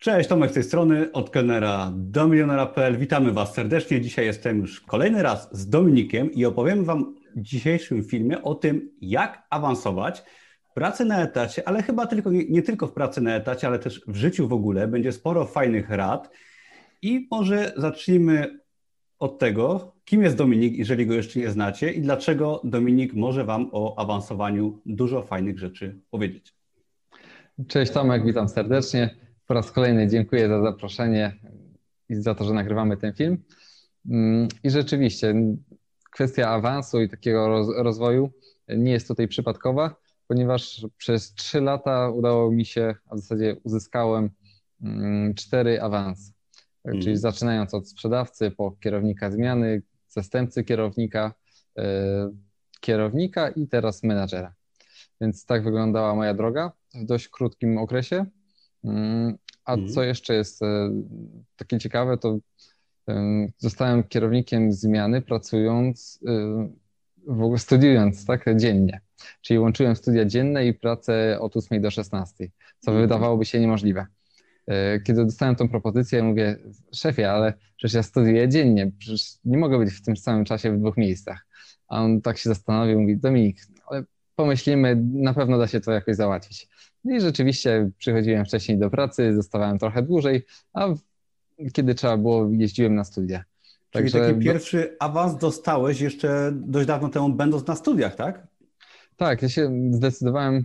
[0.00, 2.98] Cześć, Tomek z tej strony, od kelnera do milionera.pl.
[2.98, 4.00] Witamy Was serdecznie.
[4.00, 8.90] Dzisiaj jestem już kolejny raz z Dominikiem i opowiem Wam w dzisiejszym filmie o tym,
[9.00, 10.22] jak awansować
[10.70, 13.78] w pracy na etacie, ale chyba tylko, nie, nie tylko w pracy na etacie, ale
[13.78, 14.88] też w życiu w ogóle.
[14.88, 16.30] Będzie sporo fajnych rad
[17.02, 18.60] i może zacznijmy
[19.18, 23.68] od tego, kim jest Dominik, jeżeli go jeszcze nie znacie i dlaczego Dominik może Wam
[23.72, 26.54] o awansowaniu dużo fajnych rzeczy powiedzieć.
[27.68, 29.29] Cześć Tomek, witam serdecznie.
[29.50, 31.36] Po raz kolejny dziękuję za zaproszenie
[32.08, 33.38] i za to, że nagrywamy ten film.
[34.10, 35.34] Mm, I rzeczywiście
[36.12, 38.30] kwestia awansu i takiego rozwoju
[38.68, 44.30] nie jest tutaj przypadkowa, ponieważ przez trzy lata udało mi się, a w zasadzie uzyskałem
[44.82, 46.32] mm, cztery awanse.
[46.82, 47.16] Tak, czyli mhm.
[47.16, 51.34] zaczynając od sprzedawcy po kierownika zmiany, zastępcy kierownika,
[51.78, 52.30] e,
[52.80, 54.54] kierownika i teraz menadżera.
[55.20, 58.26] Więc tak wyglądała moja droga w dość krótkim okresie.
[59.70, 59.92] A mhm.
[59.92, 60.90] co jeszcze jest e,
[61.56, 62.38] takie ciekawe, to
[63.58, 66.68] zostałem kierownikiem zmiany, pracując, e,
[67.26, 69.00] w ogóle studiując tak dziennie.
[69.40, 73.06] Czyli łączyłem studia dzienne i pracę od 8 do 16, co mhm.
[73.06, 74.06] wydawałoby się niemożliwe.
[74.66, 76.56] E, kiedy dostałem tą propozycję, mówię,
[76.94, 80.78] szefie, ale przecież ja studiuję dziennie, przecież nie mogę być w tym samym czasie w
[80.78, 81.46] dwóch miejscach.
[81.88, 83.56] A on tak się zastanowił, mówi, Dominik,
[84.40, 86.68] pomyślimy, na pewno da się to jakoś załatwić.
[87.04, 90.88] No I rzeczywiście przychodziłem wcześniej do pracy, zostawałem trochę dłużej, a
[91.72, 93.44] kiedy trzeba było, jeździłem na studia.
[93.90, 94.28] Czyli Także...
[94.28, 98.46] taki pierwszy awans dostałeś jeszcze dość dawno temu, będąc na studiach, tak?
[99.16, 100.64] Tak, ja się zdecydowałem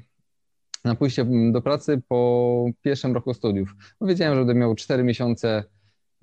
[0.84, 3.76] na pójście do pracy po pierwszym roku studiów.
[4.02, 5.64] Wiedziałem, że będę miał 4 miesiące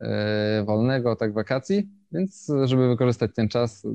[0.00, 3.86] e, wolnego, tak wakacji, więc żeby wykorzystać ten czas,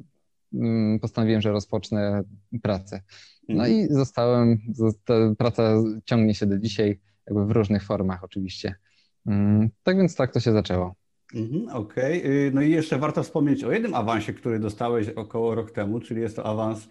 [1.02, 2.24] postanowiłem, że rozpocznę
[2.62, 3.02] pracę.
[3.50, 3.74] No mhm.
[3.74, 4.58] i zostałem,
[5.06, 5.74] ta praca
[6.06, 8.76] ciągnie się do dzisiaj, jakby w różnych formach oczywiście.
[9.26, 10.96] Mm, tak więc tak to się zaczęło.
[11.36, 12.20] Mhm, okej.
[12.20, 12.52] Okay.
[12.54, 16.36] No i jeszcze warto wspomnieć o jednym awansie, który dostałeś około rok temu, czyli jest
[16.36, 16.88] to awans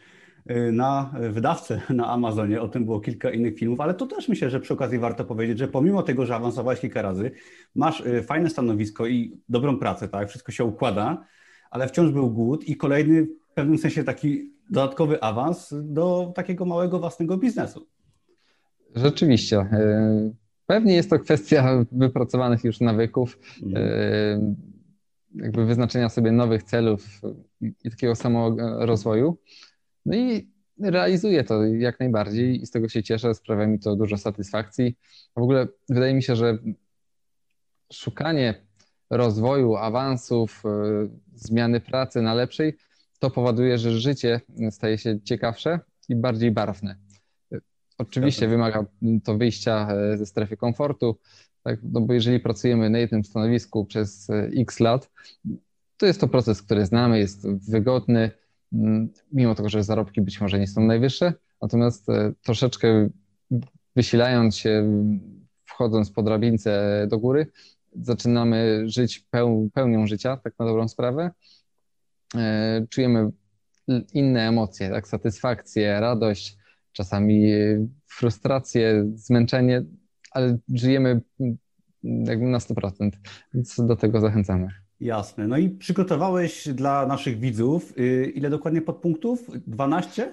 [0.51, 2.61] y, na wydawcę na Amazonie.
[2.61, 5.59] O tym było kilka innych filmów, ale to też myślę, że przy okazji warto powiedzieć,
[5.59, 7.31] że pomimo tego, że awansowałeś kilka razy,
[7.75, 10.29] masz y, fajne stanowisko i dobrą pracę, tak?
[10.29, 11.27] Wszystko się układa,
[11.71, 17.37] ale wciąż był głód i kolejny pewnym sensie taki dodatkowy awans do takiego małego własnego
[17.39, 17.87] biznesu.
[18.95, 19.59] Rzeczywiście.
[19.59, 20.31] E,
[20.67, 23.39] pewnie jest to kwestia wypracowanych już nawyków,
[23.75, 24.55] e,
[25.35, 27.21] jakby wyznaczenia sobie nowych celów
[27.85, 29.39] i takiego samego rozwoju.
[30.07, 30.51] No i
[30.83, 34.97] realizuję to jak najbardziej i z tego się cieszę, sprawia mi to dużo satysfakcji.
[35.37, 36.59] W ogóle wydaje mi się, że
[37.93, 38.67] szukanie
[39.11, 40.71] rozwoju, awansów, e,
[41.35, 42.77] zmiany pracy na lepszej
[43.19, 44.41] to powoduje, że życie
[44.71, 46.97] staje się ciekawsze i bardziej barwne.
[47.99, 48.85] Oczywiście wymaga
[49.25, 51.19] to wyjścia e, ze strefy komfortu,
[51.63, 51.81] tak?
[51.83, 55.11] no bo jeżeli pracujemy na jednym stanowisku przez e, x lat,
[55.97, 58.31] to jest to proces, który znamy, jest wygodny,
[59.33, 63.09] mimo tego, że zarobki być może nie są najwyższe, natomiast e, troszeczkę
[63.97, 64.91] wysilając się,
[65.65, 67.47] wchodząc po drabince do góry,
[68.03, 69.27] zaczynamy żyć
[69.75, 71.31] pełnią życia, tak na dobrą sprawę,
[72.91, 73.31] czujemy
[74.15, 75.09] inne emocje, tak?
[75.09, 76.57] Satysfakcję, radość,
[76.93, 77.53] czasami
[78.07, 79.83] frustrację, zmęczenie,
[80.31, 81.21] ale żyjemy
[82.03, 83.11] jakby na 100%,
[83.55, 84.69] więc do tego zachęcamy.
[85.01, 85.49] Jasne.
[85.49, 89.51] No i przygotowałeś dla naszych widzów y, ile dokładnie podpunktów?
[89.67, 90.33] 12?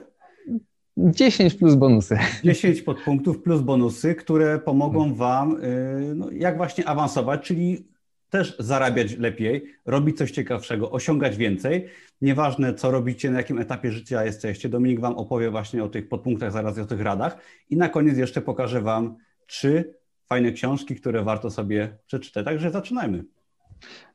[0.98, 2.18] 10 plus bonusy.
[2.44, 7.93] 10 podpunktów plus bonusy, które pomogą Wam, y, no, jak właśnie awansować, czyli
[8.33, 11.88] też zarabiać lepiej, robić coś ciekawszego, osiągać więcej.
[12.21, 14.69] Nieważne, co robicie, na jakim etapie życia jesteście.
[14.69, 17.38] Dominik Wam opowie właśnie o tych podpunktach, zaraz o tych radach.
[17.69, 19.17] I na koniec jeszcze pokażę Wam
[19.47, 19.95] trzy
[20.29, 22.45] fajne książki, które warto sobie przeczytać.
[22.45, 23.23] Także zaczynajmy.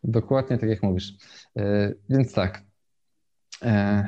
[0.04, 1.12] Dokładnie tak jak mówisz.
[1.56, 2.62] E, więc tak.
[3.62, 4.04] E,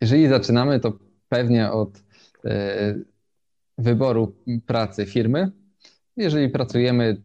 [0.00, 0.98] jeżeli zaczynamy, to
[1.28, 2.04] pewnie od
[2.44, 2.94] e,
[3.78, 5.50] wyboru pracy firmy.
[6.16, 7.22] Jeżeli pracujemy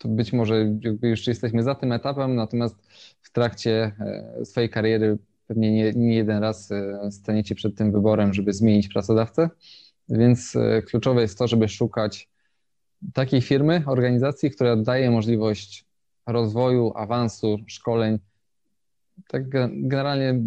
[0.00, 2.76] to być może już jesteśmy za tym etapem, natomiast
[3.22, 8.34] w trakcie e, swojej kariery pewnie nie, nie jeden raz e, staniecie przed tym wyborem,
[8.34, 9.50] żeby zmienić pracodawcę,
[10.08, 12.28] więc e, kluczowe jest to, żeby szukać
[13.12, 15.84] takiej firmy, organizacji, która daje możliwość
[16.26, 18.18] rozwoju, awansu, szkoleń,
[19.28, 19.48] tak
[19.88, 20.40] generalnie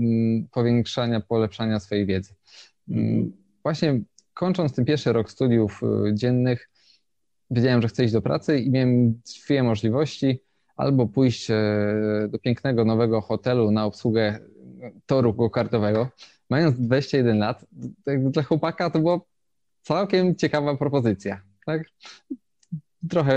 [0.51, 2.33] powiększania, polepszania swojej wiedzy.
[3.63, 4.01] Właśnie
[4.33, 5.81] kończąc ten pierwszy rok studiów
[6.13, 6.69] dziennych,
[7.53, 10.39] wiedziałem, że chcę iść do pracy i miałem dwie możliwości.
[10.75, 11.55] Albo pójść e,
[12.29, 14.39] do pięknego nowego hotelu na obsługę
[15.05, 16.09] toru go-kartowego.
[16.49, 17.65] Mając 21 lat,
[18.05, 19.19] dla chłopaka to była
[19.81, 21.41] całkiem ciekawa propozycja.
[21.65, 21.83] Tak?
[23.09, 23.35] trochę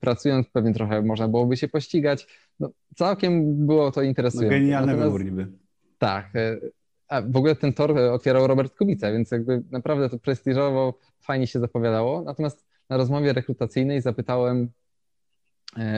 [0.00, 2.26] pracując, pewnie trochę można byłoby się pościgać.
[2.60, 4.56] No, całkiem było to interesujące.
[4.56, 5.46] No, genialny Natomiast, wybór niby.
[5.98, 6.30] Tak.
[7.08, 11.60] A w ogóle ten tor otwierał Robert Kubica, więc jakby naprawdę to prestiżowo, fajnie się
[11.60, 12.22] zapowiadało.
[12.22, 14.68] Natomiast na rozmowie rekrutacyjnej zapytałem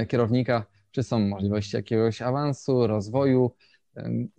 [0.09, 3.51] kierownika, czy są możliwości jakiegoś awansu, rozwoju,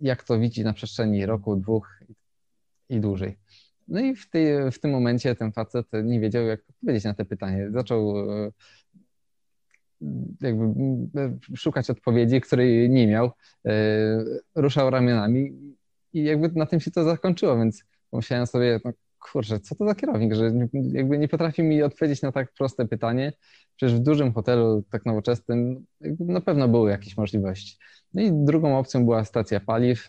[0.00, 2.00] jak to widzi na przestrzeni roku, dwóch
[2.88, 3.38] i dłużej.
[3.88, 7.24] No i w, tej, w tym momencie ten facet nie wiedział, jak odpowiedzieć na te
[7.24, 7.70] pytanie.
[7.70, 8.50] Zaczął e,
[10.40, 10.68] jakby
[11.56, 13.30] szukać odpowiedzi, której nie miał.
[13.66, 13.72] E,
[14.54, 15.74] ruszał ramionami
[16.12, 18.92] i jakby na tym się to zakończyło, więc pomyślałem sobie, no
[19.32, 20.52] kurczę, co to za kierownik, że
[20.92, 23.32] jakby nie potrafi mi odpowiedzieć na tak proste pytanie.
[23.76, 25.86] Przecież w dużym hotelu tak nowoczesnym
[26.20, 27.76] na pewno były jakieś możliwości.
[28.14, 30.08] No i drugą opcją była stacja paliw,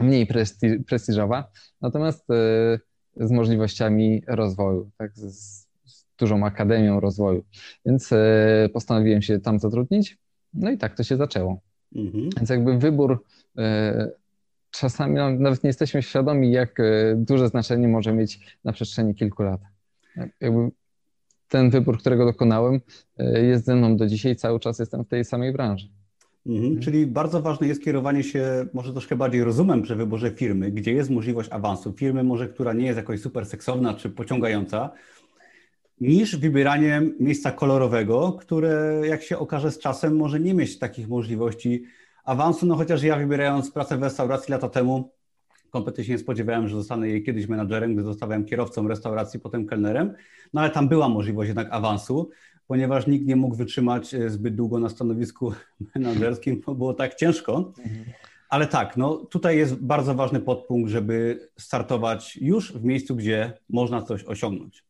[0.00, 2.78] mniej presti prestiżowa, natomiast e,
[3.16, 7.44] z możliwościami rozwoju, tak, z, z dużą akademią rozwoju.
[7.86, 10.18] Więc e, postanowiłem się tam zatrudnić,
[10.54, 11.60] no i tak to się zaczęło.
[11.94, 12.30] Mhm.
[12.36, 13.24] Więc jakby wybór
[13.58, 14.10] e,
[14.70, 16.82] czasami nawet nie jesteśmy świadomi, jak
[17.16, 19.60] duże znaczenie może mieć na przestrzeni kilku lat.
[20.40, 20.70] Jakby
[21.48, 22.80] ten wybór, którego dokonałem,
[23.42, 25.88] jest ze mną do dzisiaj, cały czas jestem w tej samej branży.
[26.46, 26.64] Mhm.
[26.64, 26.82] mhm.
[26.82, 31.10] Czyli bardzo ważne jest kierowanie się może troszkę bardziej rozumem przy wyborze firmy, gdzie jest
[31.10, 31.92] możliwość awansu.
[31.92, 34.90] Firmy może, która nie jest jakoś super seksowna czy pociągająca,
[36.00, 41.84] niż wybieraniem miejsca kolorowego, które jak się okaże z czasem może nie mieć takich możliwości
[42.24, 42.66] awansu.
[42.66, 45.12] No chociaż ja wybierając pracę w restauracji lata temu,
[45.70, 50.14] kompletnie się nie spodziewałem, że zostanę jej kiedyś menadżerem, gdy zostałem kierowcą restauracji, potem kelnerem,
[50.52, 52.30] no ale tam była możliwość jednak awansu
[52.70, 55.52] ponieważ nikt nie mógł wytrzymać e, zbyt długo na stanowisku
[55.94, 57.72] menedżerskim, bo było tak ciężko.
[58.48, 64.02] Ale tak, no tutaj jest bardzo ważny podpunkt, żeby startować już w miejscu, gdzie można
[64.02, 64.84] coś osiągnąć.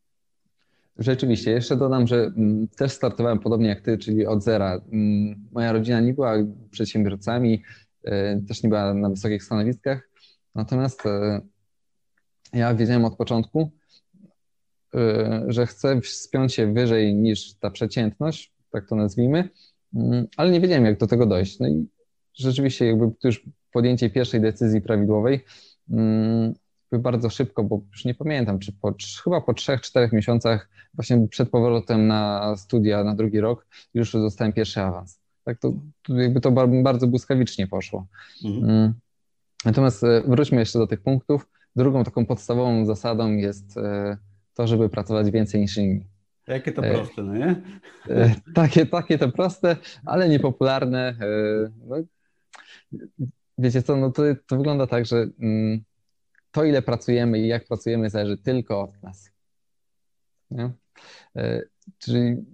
[1.01, 4.81] Rzeczywiście, jeszcze dodam, że mm, też startowałem podobnie jak ty, czyli od zera.
[4.91, 6.33] Mm, moja rodzina nie była
[6.71, 7.63] przedsiębiorcami,
[8.03, 10.09] e, też nie była na wysokich stanowiskach,
[10.55, 11.41] natomiast e,
[12.53, 13.71] ja wiedziałem od początku,
[14.95, 19.49] Y, że chcę wspiąć się wyżej niż ta przeciętność, tak to nazwijmy,
[19.95, 21.59] mm, ale nie wiedziałem, jak do tego dojść.
[21.59, 21.87] No i
[22.33, 25.45] rzeczywiście jakby już podjęcie pierwszej decyzji prawidłowej
[26.99, 28.93] bardzo szybko, bo już nie pamiętam, czy po,
[29.23, 34.53] chyba po trzech, czterech miesiącach właśnie przed powrotem na studia na drugi rok już dostałem
[34.53, 35.21] pierwszy awans.
[35.43, 36.51] Tak to, to jakby to
[36.83, 38.07] bardzo błyskawicznie poszło.
[38.45, 38.69] Mhm.
[38.69, 38.93] Mm.
[39.65, 41.47] Natomiast e, wróćmy jeszcze do tych punktów.
[41.75, 44.17] Drugą taką podstawową zasadą jest e,
[44.53, 46.07] to, żeby pracować więcej niż inni.
[46.47, 47.61] Jakie to e, proste, no nie?
[48.55, 51.15] Takie, takie to proste, ale niepopularne.
[51.87, 51.95] No,
[53.57, 55.83] wiecie co, no to, to wygląda tak, że mm,
[56.51, 59.31] to, ile pracujemy i jak pracujemy, zależy tylko od nas.
[60.51, 60.71] Nie?
[61.97, 62.45] Czyli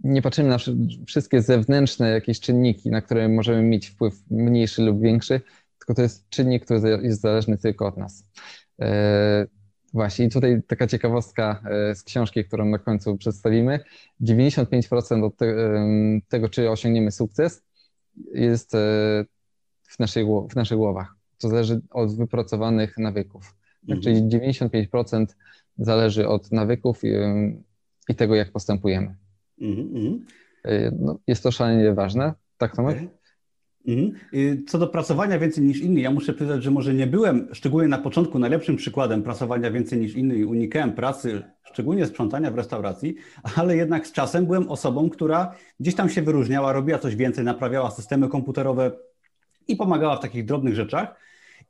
[0.00, 0.58] nie patrzymy na
[1.06, 5.40] wszystkie zewnętrzne jakieś czynniki, na które możemy mieć wpływ mniejszy lub większy,
[5.78, 8.24] tylko to jest czynnik, który jest zależny tylko od nas.
[9.94, 13.80] Właśnie, i tutaj taka ciekawostka e, z książki, którą na końcu przedstawimy.
[14.22, 15.56] 95% od te,
[16.28, 17.62] tego, czy osiągniemy sukces,
[18.32, 18.78] jest e,
[19.82, 21.14] w, naszej, w naszych głowach.
[21.38, 23.54] To zależy od wypracowanych nawyków.
[23.88, 25.26] Tak, czyli 95%
[25.78, 27.08] zależy od nawyków i,
[28.08, 29.14] i tego, jak postępujemy.
[29.60, 30.26] Mhm, mhm.
[30.64, 32.96] E, no, jest to szalenie ważne, tak Tomek?
[32.96, 33.08] Okay.
[33.86, 34.14] Mhm.
[34.66, 37.98] Co do pracowania więcej niż inni, ja muszę przyznać, że może nie byłem, szczególnie na
[37.98, 43.14] początku, najlepszym przykładem pracowania więcej niż inni i unikałem pracy, szczególnie sprzątania w restauracji,
[43.56, 47.90] ale jednak z czasem byłem osobą, która gdzieś tam się wyróżniała, robiła coś więcej, naprawiała
[47.90, 48.92] systemy komputerowe
[49.68, 51.14] i pomagała w takich drobnych rzeczach.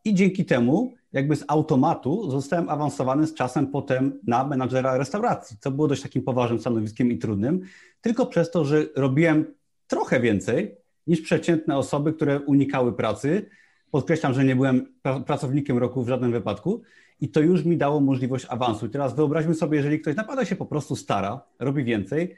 [0.04, 5.70] I dzięki temu, jakby z automatu, zostałem awansowany z czasem potem na menadżera restauracji, co
[5.70, 7.60] było dość takim poważnym stanowiskiem i trudnym,
[8.00, 9.54] tylko przez to, że robiłem
[9.86, 13.46] trochę więcej, niż przeciętne osoby, które unikały pracy.
[13.90, 14.94] Podkreślam, że nie byłem
[15.26, 16.82] pracownikiem roku w żadnym wypadku
[17.20, 18.86] i to już mi dało możliwość awansu.
[18.86, 22.36] I teraz wyobraźmy sobie, jeżeli ktoś naprawdę się po prostu stara, robi więcej,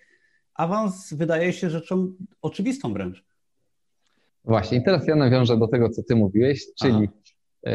[0.54, 3.24] awans wydaje się rzeczą oczywistą wręcz.
[4.46, 7.08] Właśnie, i teraz ja nawiążę do tego, co ty mówiłeś, czyli
[7.68, 7.70] y,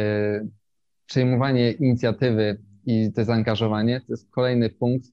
[1.05, 5.07] przejmowanie inicjatywy i to zaangażowanie to jest kolejny punkt,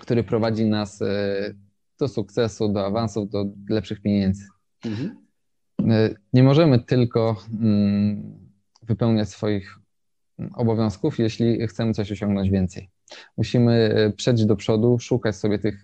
[0.00, 1.06] który prowadzi nas y,
[1.98, 4.44] do sukcesu, do awansów, do lepszych pieniędzy.
[4.84, 5.16] Mhm.
[5.90, 8.38] E, nie możemy tylko mm,
[8.82, 9.78] wypełniać swoich
[10.54, 12.90] obowiązków, jeśli chcemy coś osiągnąć więcej.
[13.36, 15.82] Musimy przejść do przodu, szukać sobie tych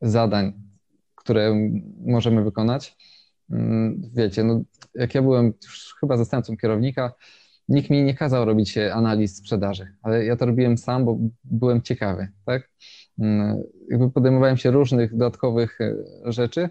[0.00, 0.52] zadań,
[1.14, 1.70] które
[2.06, 2.96] możemy wykonać.
[3.50, 4.62] Mm, wiecie, no,
[4.94, 7.12] jak ja byłem już chyba zastępcą kierownika,
[7.68, 12.28] nikt mi nie kazał robić analiz sprzedaży, ale ja to robiłem sam, bo byłem ciekawy,
[12.44, 12.70] tak?
[13.18, 15.78] mm, jakby podejmowałem się różnych dodatkowych
[16.24, 16.68] rzeczy,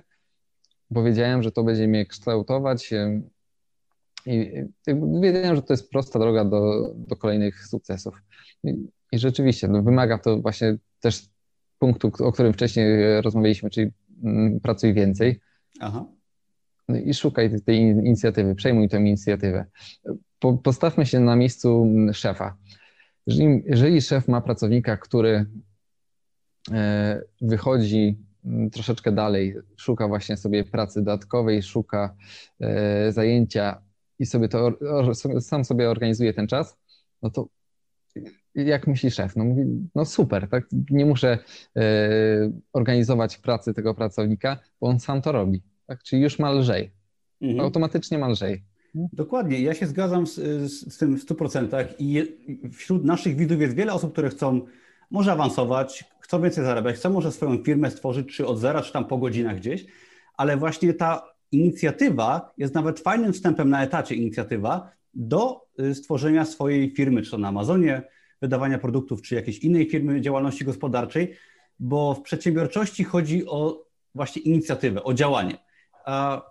[0.90, 2.94] bo wiedziałem, że to będzie mnie kształtować
[4.26, 4.52] i
[5.22, 8.14] wiedziałem, że to jest prosta droga do, do kolejnych sukcesów.
[8.64, 11.30] I, i rzeczywiście no, wymaga to właśnie też
[11.80, 13.92] punktu, o którym wcześniej rozmawialiśmy, czyli
[14.24, 15.40] mm, pracuj więcej.
[15.80, 16.06] Aha.
[16.96, 19.66] I szukaj tej inicjatywy, przejmuj tę inicjatywę.
[20.40, 22.58] Po, postawmy się na miejscu szefa.
[23.28, 25.46] Jeżeli, jeżeli szef ma pracownika, który
[26.72, 32.16] e, wychodzi mm, troszeczkę dalej, szuka właśnie sobie pracy dodatkowej, szuka
[32.60, 33.82] e, zajęcia
[34.20, 34.74] i sobie to
[35.40, 36.78] sam sobie organizuje ten czas,
[37.22, 37.48] no to
[38.56, 39.36] jak myśli szef?
[39.36, 40.64] No mówi, no super, tak?
[40.90, 41.38] Nie muszę
[41.78, 41.82] e,
[42.74, 45.62] organizować pracy tego pracownika, bo on sam to robi.
[45.88, 46.04] Tak?
[46.04, 46.92] Czyli już ma lżej.
[47.42, 47.60] Mhm.
[47.60, 48.64] Automatycznie ma lżej.
[48.96, 49.62] Dokładnie.
[49.62, 50.36] Ja się zgadzam z,
[50.72, 52.26] z, z tym w 100% i je,
[52.72, 54.62] wśród naszych widzów jest wiele osób, które chcą
[55.12, 59.06] może awansować, chcą więcej zarabiać, chcą może swoją firmę stworzyć, czy od zera, czy tam
[59.06, 59.86] po godzinach gdzieś,
[60.38, 66.92] ale właśnie ta inicjatywa jest nawet fajnym wstępem na etacie inicjatywa do y, stworzenia swojej
[66.92, 68.02] firmy, czy to na Amazonie,
[68.42, 71.36] wydawania produktów, czy jakiejś innej firmy działalności gospodarczej,
[71.80, 73.86] bo w przedsiębiorczości chodzi o
[74.16, 75.58] właśnie inicjatywę, o działanie.
[76.06, 76.42] A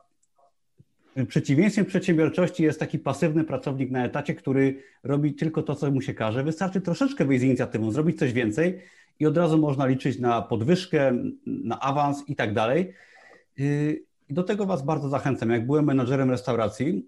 [1.28, 6.14] przeciwieństwem przedsiębiorczości jest taki pasywny pracownik na etacie, który robi tylko to, co mu się
[6.14, 6.44] każe.
[6.44, 8.80] Wystarczy troszeczkę wyjść z inicjatywą, zrobić coś więcej
[9.20, 11.12] i od razu można liczyć na podwyżkę,
[11.46, 12.94] na awans i tak dalej.
[13.60, 15.50] Y, I do tego Was bardzo zachęcam.
[15.50, 17.06] Jak byłem menadżerem restauracji,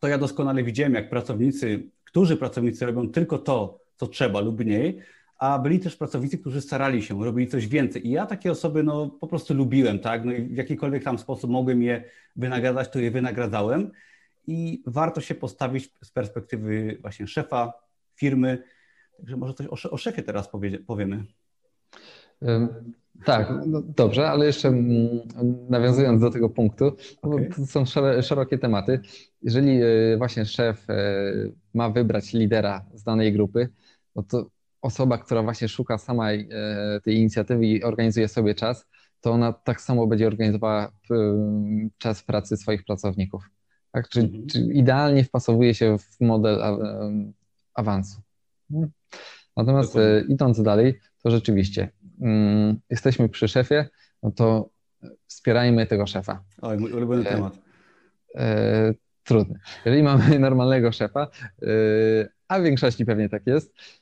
[0.00, 4.98] to ja doskonale widziałem, jak pracownicy, którzy pracownicy robią tylko to, co trzeba lub mniej,
[5.42, 8.06] a byli też pracownicy, którzy starali się, robili coś więcej.
[8.06, 10.24] I ja takie osoby no, po prostu lubiłem, tak?
[10.24, 12.04] No i w jakikolwiek tam sposób mogłem je
[12.36, 13.90] wynagradzać, to je wynagradzałem.
[14.46, 17.72] I warto się postawić z perspektywy właśnie szefa
[18.14, 18.62] firmy.
[19.16, 21.24] Także może coś o, o szefie teraz powie, powiemy.
[23.24, 25.20] Tak, no dobrze, ale jeszcze mm,
[25.68, 27.50] nawiązując do tego punktu, okay.
[27.56, 27.84] to są
[28.22, 29.00] szerokie tematy.
[29.42, 30.94] Jeżeli e, właśnie szef e,
[31.74, 33.68] ma wybrać lidera z danej grupy,
[34.16, 34.46] no to
[34.82, 36.46] osoba, która właśnie szuka sama e,
[37.04, 38.86] tej inicjatywy i organizuje sobie czas,
[39.20, 40.92] to ona tak samo będzie organizowała
[41.98, 43.50] czas pracy swoich pracowników.
[43.92, 44.08] Tak?
[44.08, 44.72] Czy, mhm.
[44.72, 46.60] idealnie wpasowuje się w model
[47.74, 48.20] awansu.
[49.56, 50.34] Natomiast Dokładnie.
[50.34, 51.88] idąc dalej, to rzeczywiście
[52.20, 53.88] mm, jesteśmy przy szefie,
[54.22, 54.70] no to
[55.26, 56.44] wspierajmy tego szefa.
[56.62, 57.58] Oj, mój ulubiony e, temat.
[58.36, 59.58] E, trudny.
[59.84, 61.28] Jeżeli mamy normalnego szefa,
[61.62, 61.66] e,
[62.48, 64.01] a w większości pewnie tak jest, e,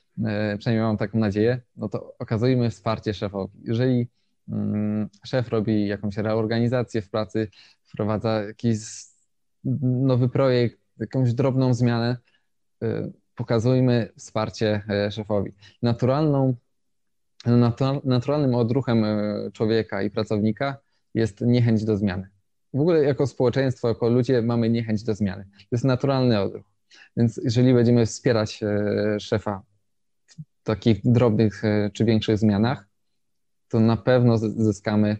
[0.57, 3.59] przynajmniej mam taką nadzieję, no to okazujmy wsparcie szefowi.
[3.63, 4.07] Jeżeli
[4.49, 7.47] mm, szef robi jakąś reorganizację w pracy,
[7.83, 8.79] wprowadza jakiś
[9.83, 12.17] nowy projekt, jakąś drobną zmianę,
[12.83, 15.51] e, pokazujmy wsparcie e, szefowi.
[15.81, 16.55] Naturalną
[18.03, 20.77] naturalnym odruchem e, człowieka i pracownika
[21.13, 22.27] jest niechęć do zmiany.
[22.73, 25.43] W ogóle jako społeczeństwo, jako ludzie mamy niechęć do zmiany.
[25.43, 26.65] To jest naturalny odruch.
[27.17, 29.61] Więc jeżeli będziemy wspierać e, szefa
[30.75, 32.87] takich drobnych e, czy większych zmianach,
[33.69, 35.17] to na pewno zyskamy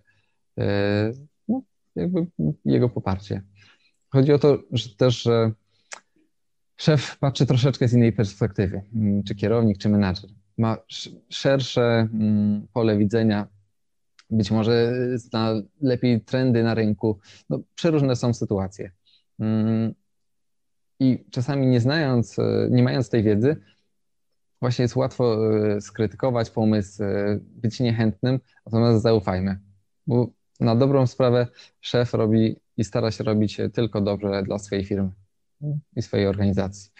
[1.48, 1.62] no,
[1.96, 2.28] jakby
[2.66, 3.42] jego poparcie.
[4.10, 5.52] Chodzi o to, że też że
[6.78, 10.78] szef patrzy troszeczkę z innej perspektywy, mm, czy kierownik, czy menadżer ma
[11.30, 13.48] szersze mm, pole widzenia,
[14.30, 17.20] być może zna lepiej trendy na rynku.
[17.50, 18.92] No, przeróżne są sytuacje.
[19.40, 19.94] Mm,
[21.00, 23.56] I czasami nie znając, e, nie mając tej wiedzy,
[24.62, 29.60] właśnie jest łatwo e, skrytykować pomysł, e, być niechętnym, natomiast zaufajmy.
[30.08, 30.28] Bo
[30.60, 31.48] na dobrą sprawę
[31.82, 35.12] szef robi i stara się robić tylko dobrze dla swojej firmy
[35.96, 36.92] i swojej organizacji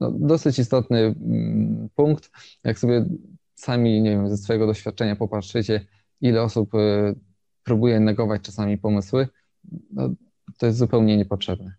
[0.00, 2.30] no, dosyć istotny mm, punkt.
[2.64, 3.04] Jak sobie
[3.54, 5.86] sami, nie wiem, ze swojego doświadczenia popatrzycie,
[6.20, 6.70] ile osób
[7.64, 9.28] próbuje negować czasami pomysły,
[9.90, 10.10] no,
[10.58, 11.74] to jest zupełnie niepotrzebne.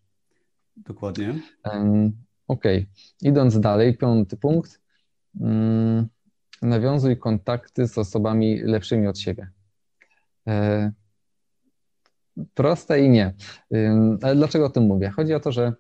[0.78, 1.42] Dokładnie.
[1.66, 2.12] Um,
[2.48, 2.78] Okej.
[2.78, 3.30] Okay.
[3.30, 4.82] Idąc dalej, piąty punkt.
[5.40, 6.08] Um,
[6.62, 9.50] nawiązuj kontakty z osobami lepszymi od siebie.
[10.48, 10.92] E,
[12.54, 13.34] proste i nie.
[14.22, 15.10] Ale dlaczego o tym mówię?
[15.10, 15.74] Chodzi o to, że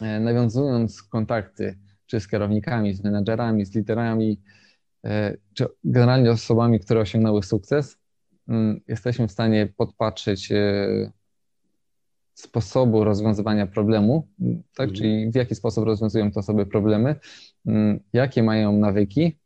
[0.00, 4.40] E, nawiązując kontakty czy z kierownikami, z menedżerami, z liderami,
[5.04, 7.98] e, czy generalnie osobami, które osiągnęły sukces,
[8.48, 10.52] mm, jesteśmy w stanie podpatrzeć
[12.36, 14.28] sposobu rozwiązywania problemu,
[14.74, 14.88] tak?
[14.88, 14.94] Mhm.
[14.94, 17.14] czyli w jaki sposób rozwiązują te osoby problemy,
[17.66, 19.38] mm, jakie mają nawyki,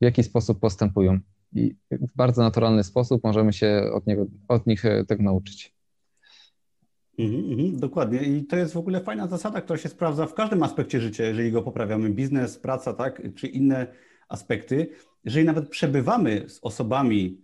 [0.00, 1.18] w jaki sposób postępują.
[1.52, 5.74] I w bardzo naturalny sposób możemy się od, niego, od nich tego nauczyć.
[7.18, 8.22] Mhm, mhm, dokładnie.
[8.22, 11.52] I to jest w ogóle fajna zasada, która się sprawdza w każdym aspekcie życia, jeżeli
[11.52, 12.10] go poprawiamy.
[12.10, 13.86] Biznes, praca, tak, czy inne
[14.28, 14.88] aspekty.
[15.24, 17.43] Jeżeli nawet przebywamy z osobami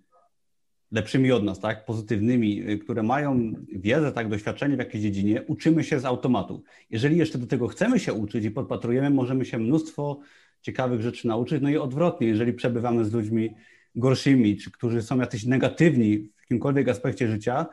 [0.92, 5.84] lepszymi od nas, tak, pozytywnymi, y, które mają wiedzę, tak, doświadczenie w jakiejś dziedzinie, uczymy
[5.84, 6.62] się z automatu.
[6.90, 10.20] Jeżeli jeszcze do tego chcemy się uczyć i podpatrujemy, możemy się mnóstwo
[10.62, 11.62] ciekawych rzeczy nauczyć.
[11.62, 13.54] No i odwrotnie, jeżeli przebywamy z ludźmi
[13.94, 17.66] gorszymi, czy którzy są jacyś negatywni w jakimkolwiek aspekcie życia,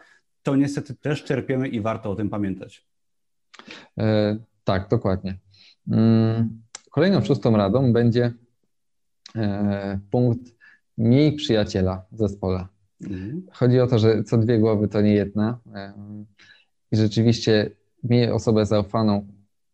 [0.43, 2.85] to niestety też czerpiemy i warto o tym pamiętać.
[3.97, 5.37] E, tak, dokładnie.
[5.91, 8.33] Mm, kolejną szóstą radą będzie
[9.35, 10.55] e, punkt
[10.97, 12.67] miej przyjaciela w zespole.
[13.01, 13.41] Mhm.
[13.51, 15.59] Chodzi o to, że co dwie głowy to nie jedna.
[16.91, 17.69] I rzeczywiście
[18.03, 19.27] miej osobę zaufaną,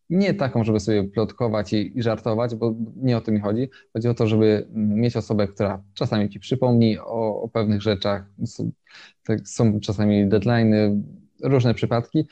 [0.09, 3.69] nie taką, żeby sobie plotkować i, żartować, bo nie o tym mi chodzi.
[3.93, 8.25] Chodzi o to, żeby mieć osobę, która czasami ci przypomni o, o pewnych rzeczach.
[8.45, 8.71] Są,
[9.23, 10.93] tak, są czasami deadlines,
[11.43, 12.27] różne przypadki.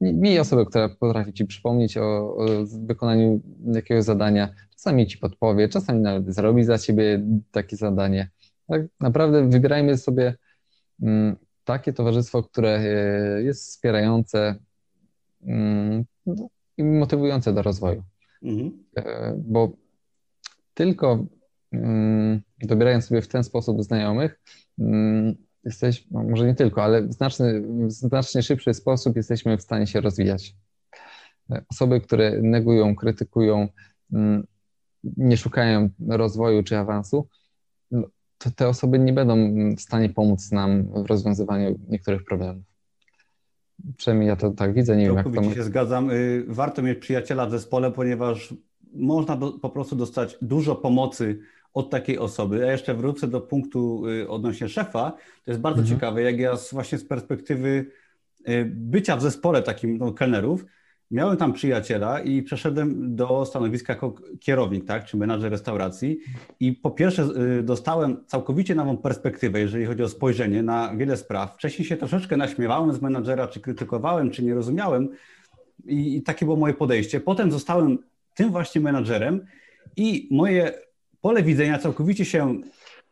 [0.00, 2.46] Miej osobę, która potrafi ci przypomnieć o, o
[2.86, 3.40] wykonaniu
[3.72, 4.54] jakiegoś zadania.
[4.70, 8.30] Czasami ci podpowie, czasami nawet zrobi za ciebie takie zadanie.
[8.68, 10.34] Tak naprawdę wybierajmy sobie
[11.02, 14.54] mm, takie towarzystwo, które e, jest wspierające
[15.42, 16.04] mm,
[16.76, 18.02] i motywujące do rozwoju.
[18.42, 18.84] Mhm.
[18.96, 19.72] E, bo
[20.74, 21.26] tylko
[21.72, 24.40] mm, dobierając sobie w ten sposób znajomych,
[25.64, 29.86] jesteś, no może nie tylko, ale w znaczny, w znacznie szybszy sposób jesteśmy w stanie
[29.86, 30.56] się rozwijać.
[31.50, 33.68] E, osoby, które negują, krytykują,
[35.16, 37.28] nie szukają rozwoju czy awansu,
[38.38, 39.36] to te osoby nie będą
[39.76, 42.64] w stanie pomóc nam w rozwiązywaniu niektórych problemów.
[43.96, 45.54] Przynajmniej ja to tak widzę, nie wiem jak to...
[45.54, 46.10] się zgadzam.
[46.10, 48.54] Y, warto mieć przyjaciela w zespole, ponieważ
[48.94, 51.38] można do, po prostu dostać dużo pomocy
[51.74, 52.58] od takiej osoby.
[52.58, 55.10] Ja jeszcze wrócę do punktu y, odnośnie szefa.
[55.44, 55.96] To jest bardzo mhm.
[55.98, 57.86] ciekawe, jak ja właśnie z perspektywy
[58.48, 60.64] y, bycia w zespole takim no, kelnerów,
[61.10, 66.18] Miałem tam przyjaciela i przeszedłem do stanowiska jako kierownik, tak, czy menadżer restauracji.
[66.60, 71.54] I po pierwsze y, dostałem całkowicie nową perspektywę, jeżeli chodzi o spojrzenie na wiele spraw.
[71.54, 75.08] Wcześniej się troszeczkę naśmiewałem z menadżera, czy krytykowałem, czy nie rozumiałem.
[75.86, 77.20] I, i takie było moje podejście.
[77.20, 77.98] Potem zostałem
[78.34, 79.44] tym właśnie menadżerem
[79.96, 80.72] i moje
[81.20, 82.60] pole widzenia całkowicie się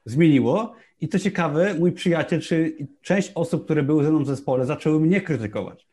[0.04, 0.74] zmieniło.
[1.00, 5.00] I co ciekawe, mój przyjaciel, czy część osób, które były ze mną w zespole, zaczęły
[5.00, 5.86] mnie krytykować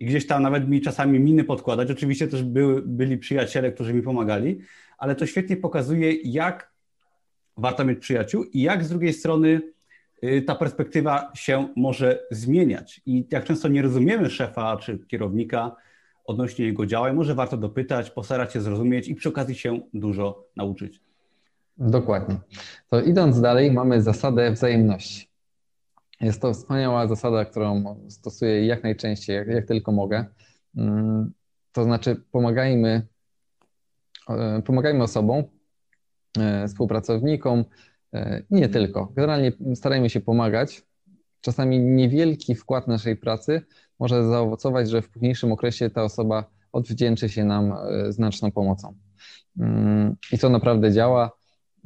[0.00, 1.90] i gdzieś tam nawet mi czasami miny podkładać.
[1.90, 4.60] Oczywiście też były, byli przyjaciele, którzy mi pomagali,
[4.98, 6.72] ale to świetnie pokazuje, jak
[7.56, 9.60] warto mieć przyjaciół i jak z drugiej strony
[10.24, 13.00] y, ta perspektywa się może zmieniać.
[13.06, 15.76] I jak często nie rozumiemy szefa czy kierownika
[16.24, 21.00] odnośnie jego działań, może warto dopytać, postarać się zrozumieć i przy okazji się dużo nauczyć.
[21.78, 22.36] Dokładnie.
[22.90, 25.29] To idąc dalej, mamy zasadę wzajemności.
[26.20, 30.24] Jest to wspaniała zasada, którą stosuję jak najczęściej, jak, jak tylko mogę.
[30.76, 31.32] Mm,
[31.72, 33.06] to znaczy, pomagajmy,
[34.28, 35.44] e, pomagajmy osobom,
[36.38, 37.64] e, współpracownikom
[38.14, 39.06] e, nie tylko.
[39.06, 40.82] Generalnie starajmy się pomagać.
[41.40, 43.62] Czasami niewielki wkład naszej pracy
[43.98, 47.74] może zaowocować, że w późniejszym okresie ta osoba odwdzięczy się nam
[48.08, 48.94] znaczną pomocą.
[49.58, 51.30] Mm, I to naprawdę działa.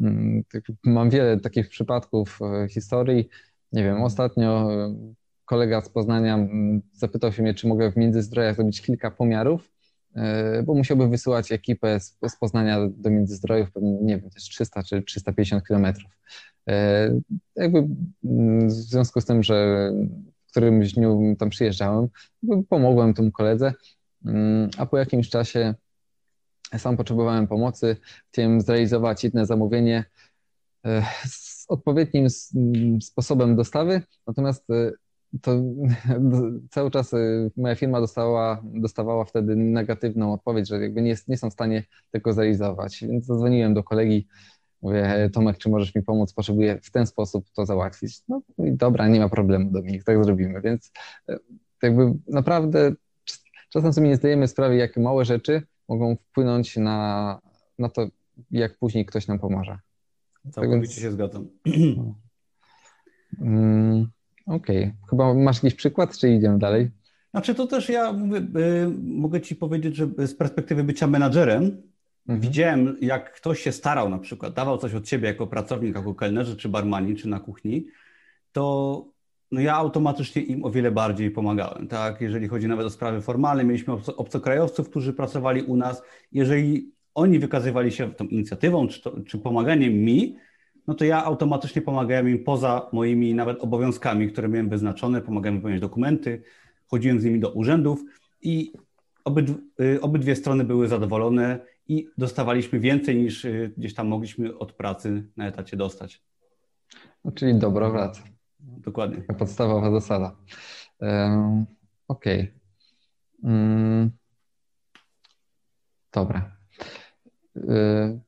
[0.01, 3.29] Mm, tak, mam wiele takich przypadków historii,
[3.75, 4.95] nie wiem, ostatnio e,
[5.45, 6.49] kolega z Poznania
[6.93, 9.73] zapytał się mnie, czy mogę w Międzyzdrojach zrobić kilka pomiarów,
[10.15, 15.03] e, bo musiałby wysyłać ekipę z, z Poznania do Międzyzdrojów, nie wiem, też 300 czy
[15.03, 16.11] 350 kilometrów.
[16.69, 17.11] E,
[17.57, 17.83] jakby
[18.67, 19.91] w związku z tym, że
[20.47, 22.09] w którymś dniu tam przyjeżdżałem,
[22.69, 23.73] pomogłem temu koledze,
[24.79, 25.75] a po jakimś czasie
[26.79, 27.97] sam potrzebowałem pomocy,
[28.29, 30.05] chciałem zrealizować jedno zamówienie
[31.69, 32.29] odpowiednim
[33.01, 34.93] sposobem dostawy, natomiast y,
[35.43, 35.53] to
[36.71, 41.51] cały czas y, moja firma dostała, dostawała wtedy negatywną odpowiedź, że jakby nie, nie są
[41.51, 43.05] w stanie tego zrealizować.
[43.09, 44.27] Więc zadzwoniłem do kolegi,
[44.83, 46.33] mówię, Tomek, czy możesz mi pomóc?
[46.33, 48.21] Potrzebuję w ten sposób to załatwić.
[48.29, 50.61] No i dobra, nie ma problemu, Dominik, tak zrobimy.
[50.61, 50.93] Więc
[51.31, 51.39] y,
[51.83, 52.93] jakby naprawdę
[53.69, 57.41] czasem sobie nie zdajemy sprawy, jakie małe rzeczy mogą wpłynąć na,
[57.79, 58.07] na to,
[58.51, 59.79] jak później ktoś nam pomoże.
[60.53, 61.49] Całkowicie się zgadzam.
[63.41, 64.07] Mm,
[64.47, 64.79] Okej.
[64.79, 64.95] Okay.
[65.11, 66.91] Chyba masz jakiś przykład, czy idziemy dalej?
[67.31, 71.83] Znaczy to też ja mówię, y, mogę Ci powiedzieć, że z perspektywy bycia menadżerem
[72.29, 72.41] mhm.
[72.41, 76.57] widziałem, jak ktoś się starał na przykład, dawał coś od siebie jako pracownik, jako kelnerzy,
[76.57, 77.87] czy barmani, czy na kuchni,
[78.53, 79.15] to
[79.51, 81.89] no ja automatycznie im o wiele bardziej pomagałem.
[81.89, 82.21] Tak?
[82.21, 86.03] Jeżeli chodzi nawet o sprawy formalne, mieliśmy obcokrajowców, którzy pracowali u nas.
[86.33, 90.37] Jeżeli oni wykazywali się tą inicjatywą czy, to, czy pomaganiem mi,
[90.87, 95.81] no to ja automatycznie pomagałem im poza moimi nawet obowiązkami, które miałem wyznaczone, pomagałem wypełniać
[95.81, 96.43] dokumenty,
[96.87, 98.05] chodziłem z nimi do urzędów
[98.43, 98.73] i
[99.25, 104.73] obydw y, obydwie strony były zadowolone i dostawaliśmy więcej niż y, gdzieś tam mogliśmy od
[104.73, 106.23] pracy na etacie dostać.
[107.25, 108.23] No, czyli dobro wraca.
[108.61, 109.17] Dokładnie.
[109.17, 110.37] Taka podstawowa zasada.
[111.01, 111.67] Um,
[112.09, 112.41] Okej.
[112.41, 113.53] Okay.
[113.53, 114.11] Um,
[116.13, 116.54] dobra.
[117.57, 118.21] Y,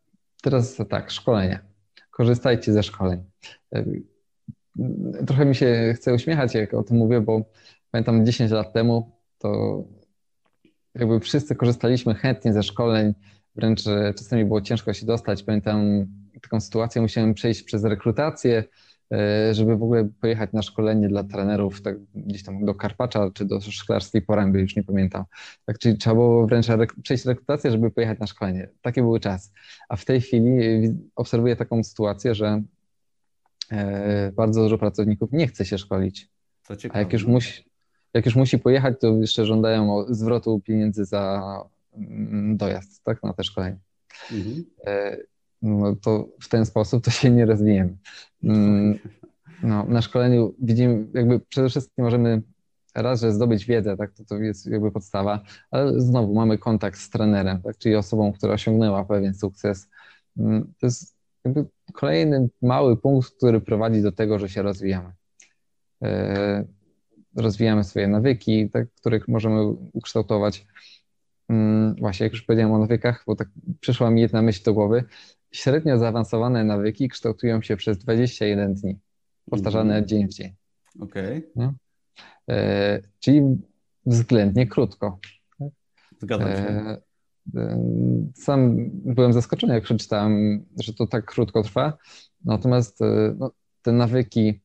[0.42, 1.58] teraz tak, szkolenia.
[2.10, 3.24] Korzystajcie ze szkoleń.
[3.76, 4.02] Y,
[5.26, 7.42] trochę mi się chce uśmiechać, jak o tym mówię, bo
[7.90, 9.82] pamiętam 10 lat temu, to
[10.94, 13.14] jakby wszyscy korzystaliśmy chętnie ze szkoleń,
[13.54, 13.82] wręcz
[14.18, 15.42] czasami było ciężko się dostać.
[15.42, 16.06] Pamiętam
[16.42, 18.64] taką sytuację, musiałem przejść przez rekrutację,
[19.52, 23.60] żeby w ogóle pojechać na szkolenie dla trenerów tak gdzieś tam do Karpacza czy do
[23.60, 25.24] Szklarskiej Poręby, już nie pamiętam.
[25.64, 28.68] Tak, czyli trzeba było wręcz rek przejść rekrutację, żeby pojechać na szkolenie.
[28.82, 29.50] Takie były czasy.
[29.88, 30.50] A w tej chwili
[31.16, 32.62] obserwuję taką sytuację, że
[33.72, 36.28] e, bardzo dużo pracowników nie chce się szkolić.
[36.90, 37.32] A jak już no.
[37.32, 37.64] musi,
[38.14, 41.42] jak już musi pojechać, to jeszcze żądają zwrotu pieniędzy za
[41.94, 43.78] mm, dojazd tak, na te szkolenie.
[44.32, 44.64] Mhm.
[45.62, 47.96] No to w ten sposób to się nie rozwijemy.
[48.44, 48.98] Mm,
[49.62, 52.42] no, na szkoleniu widzimy, jakby przede wszystkim możemy
[52.94, 55.40] raz, że zdobyć wiedzę, tak, to, to jest jakby podstawa,
[55.70, 59.88] ale znowu mamy kontakt z trenerem, tak, czyli osobą, która osiągnęła pewien sukces.
[60.38, 65.12] Mm, to jest jakby kolejny mały punkt, który prowadzi do tego, że się rozwijamy.
[66.02, 66.64] E,
[67.36, 70.66] rozwijamy swoje nawyki, tak, których możemy ukształtować.
[71.48, 73.48] Mm, właśnie, jak już powiedziałem o nawykach, bo tak
[73.80, 75.04] przyszła mi jedna myśl do głowy.
[75.52, 78.98] Średnio zaawansowane nawyki kształtują się przez 21 dni,
[79.50, 80.08] powtarzane mm.
[80.08, 80.54] dzień w dzień.
[81.00, 81.50] Okej.
[81.54, 81.74] Okay.
[82.50, 83.42] E, czyli
[84.06, 85.18] względnie krótko.
[86.18, 86.56] Zgadzam się.
[86.56, 86.98] E,
[87.56, 87.80] e,
[88.34, 91.98] sam byłem zaskoczony, jak przeczytałem, że to tak krótko trwa.
[92.44, 93.00] Natomiast
[93.38, 93.50] no,
[93.82, 94.60] te nawyki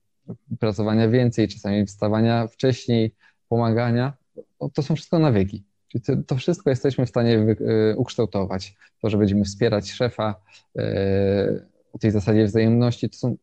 [0.59, 3.15] pracowania więcej, czasami wstawania wcześniej,
[3.47, 4.13] pomagania,
[4.61, 5.63] no, to są wszystko nawyki.
[5.91, 8.75] Czyli to, wszystko jesteśmy w stanie y, ukształtować.
[9.01, 10.35] To, że będziemy wspierać szefa
[10.79, 10.81] y,
[11.93, 13.35] o tej zasadzie wzajemności, to są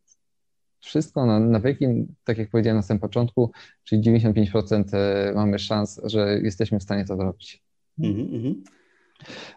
[0.80, 1.86] wszystko na nawyki,
[2.24, 3.52] tak jak powiedziałem na samym początku,
[3.84, 4.96] czyli 95%
[5.30, 7.62] y, mamy szans, że jesteśmy w stanie to zrobić.
[7.98, 8.54] Mm -hmm.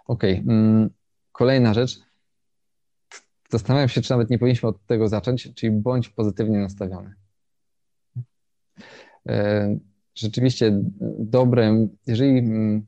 [0.08, 0.40] Okej.
[0.40, 0.54] Okay.
[0.56, 0.90] Mm,
[1.32, 2.00] kolejna rzecz.
[3.50, 7.16] Zastanawiam się, czy nawet nie powinniśmy od tego zacząć, czyli bądź pozytywnie nastawiony.
[10.16, 10.82] Rzeczywiście
[11.20, 12.86] dobre, jeżeli mm,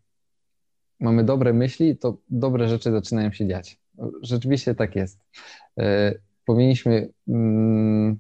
[1.00, 3.80] mamy dobre myśli, to dobre rzeczy zaczynają się dziać.
[4.22, 5.20] Rzeczywiście tak jest.
[5.80, 6.14] E,
[6.46, 8.20] powinniśmy, mm,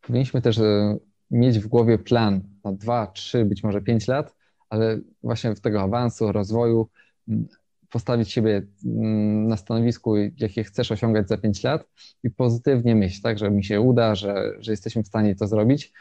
[0.00, 0.98] powinniśmy też e,
[1.30, 4.36] mieć w głowie plan na dwa, trzy, być może pięć lat,
[4.70, 6.88] ale właśnie w tego awansu, rozwoju,
[7.28, 7.46] mm,
[7.90, 8.62] postawić siebie
[9.46, 11.88] na stanowisku, jakie chcesz osiągać za pięć lat
[12.22, 15.92] i pozytywnie myśleć, tak, że mi się uda, że, że jesteśmy w stanie to zrobić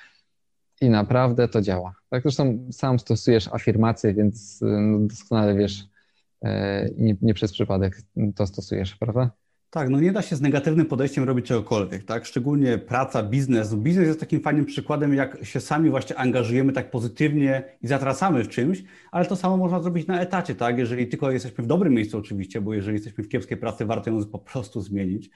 [0.82, 1.94] i naprawdę to działa.
[2.10, 5.84] Tak, zresztą sam stosujesz afirmacje, więc no, doskonale wiesz,
[6.42, 8.02] e, nie, nie przez przypadek
[8.36, 9.32] to stosujesz, prawda?
[9.70, 12.26] Tak, no nie da się z negatywnym podejściem robić czegokolwiek, tak?
[12.26, 13.76] Szczególnie praca, biznes.
[13.76, 18.48] Biznes jest takim fajnym przykładem, jak się sami właśnie angażujemy tak pozytywnie i zatracamy w
[18.48, 20.78] czymś, ale to samo można zrobić na etacie, tak?
[20.78, 24.26] Jeżeli tylko jesteśmy w dobrym miejscu oczywiście, bo jeżeli jesteśmy w kiepskiej pracy, warto ją
[24.26, 25.30] po prostu zmienić,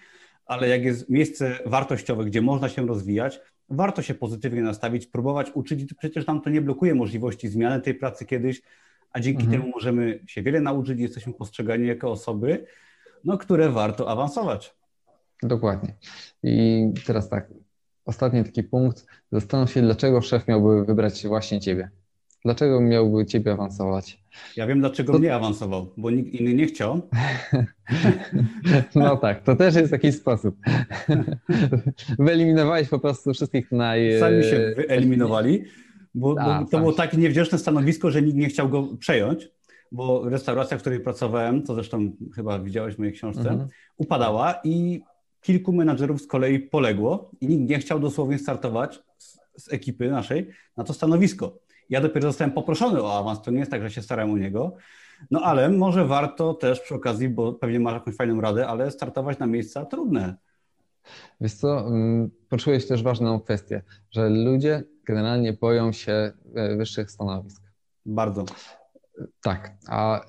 [0.46, 5.94] ale jak jest miejsce wartościowe, gdzie można się rozwijać, warto się pozytywnie nastawić, próbować uczyć.
[5.94, 8.62] Przecież nam to nie blokuje możliwości zmiany tej pracy kiedyś,
[9.12, 9.62] a dzięki mhm.
[9.62, 12.66] temu możemy się wiele nauczyć, jesteśmy postrzegani jako osoby,
[13.24, 14.76] no, które warto awansować.
[15.44, 15.96] Dokładnie.
[16.44, 17.50] I teraz tak,
[18.06, 19.06] ostatni taki punkt.
[19.32, 21.90] Zastanów się, dlaczego szef miałby wybrać właśnie ciebie.
[22.46, 24.24] Dlaczego miałby ciebie awansować?
[24.56, 25.20] Ja wiem, dlaczego to...
[25.20, 27.02] mnie awansował, bo nikt inny nie chciał.
[28.96, 30.56] No tak, to też jest jakiś sposób.
[32.20, 34.20] Wyeliminowałeś po prostu wszystkich naj...
[34.20, 35.64] Sami się wyeliminowali,
[36.14, 39.50] bo, A, bo to było takie niewdzięczne stanowisko, że nikt nie chciał go przejąć,
[39.92, 43.70] bo restauracja, w której pracowałem, to zresztą chyba widziałeś w mojej książce, mhm.
[43.98, 45.02] upadała i
[45.42, 50.48] kilku menadżerów z kolei poległo i nikt nie chciał dosłownie startować z, z ekipy naszej
[50.78, 51.60] na to stanowisko.
[51.90, 54.76] Ja dopiero zostałem poproszony o awans, to nie jest tak, że się starałem o niego,
[55.32, 59.40] no ale może warto też przy okazji, bo pewnie masz jakąś fajną radę, ale startować
[59.40, 60.36] na miejsca trudne.
[61.42, 67.64] Wiesz co, mm, poczułeś też ważną kwestię, że ludzie generalnie boją się e, wyższych stanowisk.
[68.06, 68.46] Bardzo.
[69.44, 70.22] Tak, a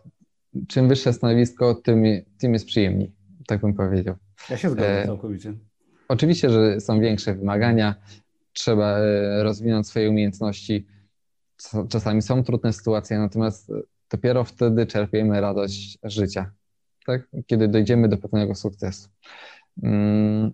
[0.68, 2.04] czym wyższe stanowisko, tym,
[2.38, 3.12] tym jest przyjemniej,
[3.46, 4.14] tak bym powiedział.
[4.50, 5.54] Ja się zgadzam e, całkowicie.
[6.08, 7.94] Oczywiście, że są większe wymagania,
[8.52, 10.86] trzeba e, rozwinąć swoje umiejętności,
[11.88, 13.72] czasami są trudne sytuacje, natomiast
[14.10, 16.50] dopiero wtedy czerpiemy radość życia,
[17.06, 17.28] tak?
[17.46, 19.08] kiedy dojdziemy do pewnego sukcesu.
[19.82, 20.52] Mm,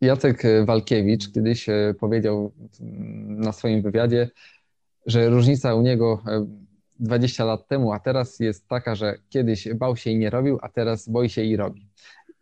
[0.00, 2.52] Jacek Walkiewicz kiedyś e, powiedział
[3.26, 4.30] na swoim wywiadzie,
[5.06, 6.46] że różnica u niego e,
[7.00, 10.68] 20 lat temu, a teraz jest taka, że kiedyś bał się i nie robił, a
[10.68, 11.88] teraz boi się i robi.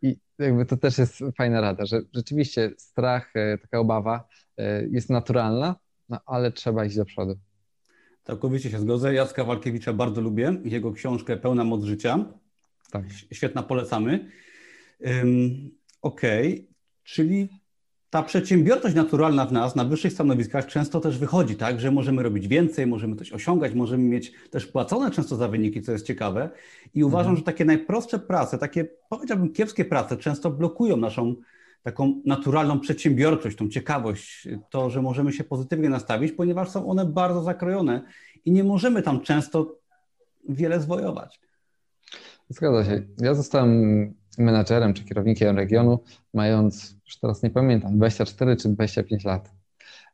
[0.01, 4.27] I jakby to też jest fajna rada, że rzeczywiście strach, e, taka obawa
[4.57, 5.75] e, jest naturalna,
[6.09, 7.35] no ale trzeba iść do przodu.
[8.23, 9.13] Całkowicie się zgodzę.
[9.13, 10.55] Jacka Walkiewicza bardzo lubię.
[10.63, 12.25] Jego książkę Pełna moc życia.
[12.91, 13.03] Tak.
[13.31, 14.31] Świetna, polecamy.
[14.99, 16.67] Um, Okej, okay.
[17.03, 17.49] czyli
[18.09, 22.47] ta przedsiębiorczość naturalna w nas na wyższych stanowiskach często też wychodzi, tak, że możemy robić
[22.47, 26.49] więcej, możemy coś osiągać, możemy mieć też płacone często za wyniki, co jest ciekawe.
[26.93, 27.37] I uważam, mhm.
[27.37, 31.35] że takie najprostsze prace, takie powiedziałbym kiepskie prace często blokują naszą
[31.83, 37.41] taką naturalną przedsiębiorczość, tą ciekawość, to, że możemy się pozytywnie nastawić, ponieważ są one bardzo
[37.41, 38.01] zakrojone
[38.45, 39.75] i nie możemy tam często
[40.49, 41.39] wiele zwojować.
[42.49, 43.01] Zgadza się.
[43.17, 45.99] Ja zostałem menadżerem czy kierownikiem regionu,
[46.33, 49.51] mając, już teraz nie pamiętam, 24 czy 25 lat.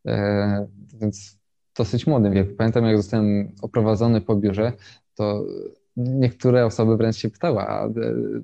[0.08, 1.38] E, więc
[1.78, 2.54] dosyć młodym wieku.
[2.58, 4.74] Pamiętam, jak zostałem oprowadzony po biurze,
[5.16, 5.46] to
[5.98, 7.92] niektóre osoby wręcz się pytały, a e,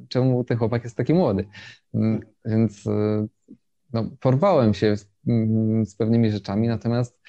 [0.09, 1.45] czemu ten chłopak jest taki młody?
[1.93, 3.27] Mm, więc e,
[3.93, 7.23] no, porwałem się z, mm, z pewnymi rzeczami, natomiast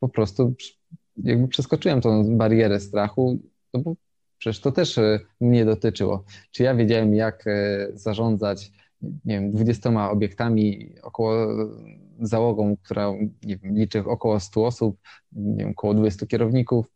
[0.00, 0.54] po prostu
[1.16, 3.38] jakby przeskoczyłem tą barierę strachu,
[3.74, 3.94] no bo
[4.38, 6.24] Przecież to też e, mnie dotyczyło.
[6.50, 11.46] Czy ja wiedziałem, jak e, zarządzać, nie wiem, 20 obiektami, około
[12.20, 13.12] załogą, która
[13.44, 14.98] nie wiem, liczy około 100 osób,
[15.32, 16.86] nie wiem, około 20 kierowników.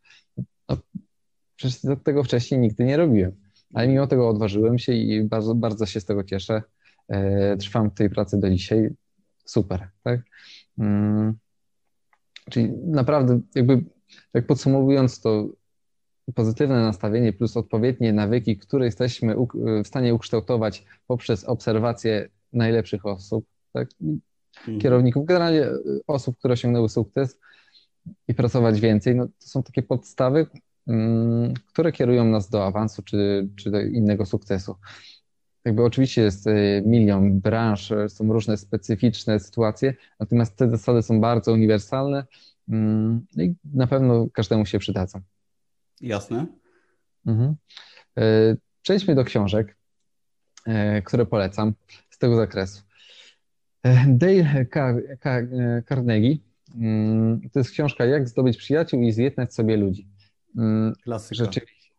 [1.60, 3.32] Przecież tego wcześniej nigdy nie robiłem.
[3.74, 6.62] Ale mimo tego odważyłem się i bardzo, bardzo się z tego cieszę.
[7.08, 8.90] E, trwam w tej pracy do dzisiaj.
[9.44, 10.20] Super, tak?
[10.76, 11.34] Hmm.
[12.50, 13.84] Czyli naprawdę, jakby
[14.32, 15.48] tak podsumowując, to
[16.34, 19.34] pozytywne nastawienie plus odpowiednie nawyki, które jesteśmy
[19.84, 23.88] w stanie ukształtować poprzez obserwację najlepszych osób, tak?
[24.00, 24.80] Mhm.
[24.80, 27.38] kierowników, generalnie e, osób, które osiągnęły sukces
[28.28, 30.69] i pracować więcej, no, to są takie podstawy, mm,
[31.66, 34.76] które kierują nas do awansu czy, czy do innego sukcesu.
[35.64, 41.20] Jakby oczywiście jest e, milion branż, e, są różne specyficzne sytuacje, natomiast te zasady są
[41.20, 42.24] bardzo uniwersalne
[42.68, 45.20] mm, i na pewno każdemu się przydadzą.
[46.00, 46.46] Jasne.
[47.26, 47.54] Mhm.
[48.18, 49.76] E, przejdźmy do książek,
[51.04, 51.72] które polecam
[52.10, 52.82] z tego zakresu.
[54.06, 54.66] Dale
[55.88, 56.36] Carnegie
[56.74, 60.08] mm, to jest książka Jak zdobyć przyjaciół i zjednać sobie ludzi.
[60.56, 61.44] Mm, Klasyka.
[61.44, 61.90] Rzeczywiście.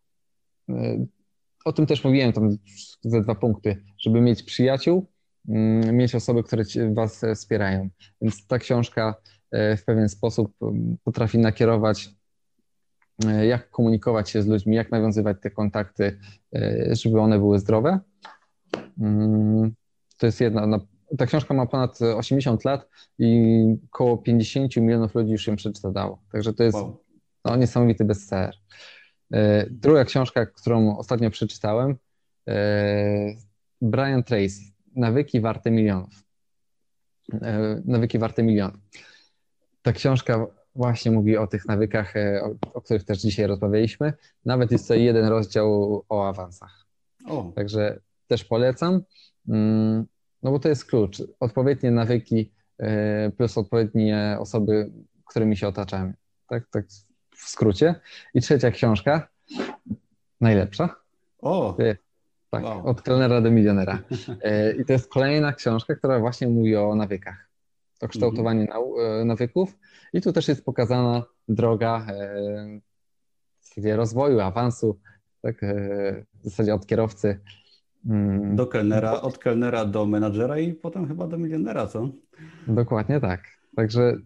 [1.64, 2.56] O tym też mówiłem tam
[3.02, 5.06] ze dwa punkty, żeby mieć przyjaciół,
[5.48, 7.88] mm, mieć osoby, które was wspierają.
[8.20, 9.14] Więc ta książka
[9.52, 10.54] w pewien sposób
[11.04, 12.10] potrafi nakierować
[13.26, 16.18] E, jak komunikować się z ludźmi, jak nawiązywać te kontakty,
[16.54, 18.00] e, żeby one były zdrowe.
[19.00, 19.74] Mm,
[20.18, 20.66] to jest jedna.
[20.66, 20.80] No,
[21.18, 22.88] ta książka ma ponad 80 lat
[23.18, 26.22] i około 50 milionów ludzi już ją przeczytało.
[26.32, 27.01] Także to jest wow.
[27.44, 28.54] No, niesamowity bestseller.
[29.32, 31.96] E, druga książka, którą ostatnio przeczytałem,
[33.80, 36.24] Brian Tracy, Nawyki warte milionów.
[37.84, 38.80] Nawyki warte milionów.
[39.82, 44.12] Ta książka właśnie mówi o tych nawykach, e, o, o, których też dzisiaj rozmawialiśmy.
[44.44, 46.86] Nawet jest tutaj jeden rozdział o awansach.
[47.26, 47.52] O.
[47.56, 49.00] Także też polecam,
[49.48, 50.06] mm,
[50.42, 51.22] no bo to jest klucz.
[51.40, 54.92] Odpowiednie nawyki e, plus odpowiednie osoby,
[55.26, 56.14] którymi się otaczamy.
[56.48, 56.86] Tak, tak
[57.44, 57.94] w skrócie.
[58.34, 59.28] I trzecia książka,
[60.40, 60.96] najlepsza.
[61.38, 61.76] O!
[62.50, 62.86] Tak, wow.
[62.86, 63.98] od kelnera do milionera.
[64.42, 67.52] E, I to jest kolejna książka, która właśnie mówi o nawykach
[68.02, 69.28] to kształtowanie mm.
[69.28, 69.78] nawyków.
[70.12, 72.06] I tu też jest pokazana droga
[73.86, 74.98] e, rozwoju, awansu,
[75.42, 77.40] tak, e, w zasadzie od kierowcy.
[78.06, 78.56] Mm.
[78.56, 82.08] Do kelnera, od kelnera do menadżera i potem chyba do milionera, co?
[82.66, 83.40] Dokładnie tak.
[83.76, 84.16] Także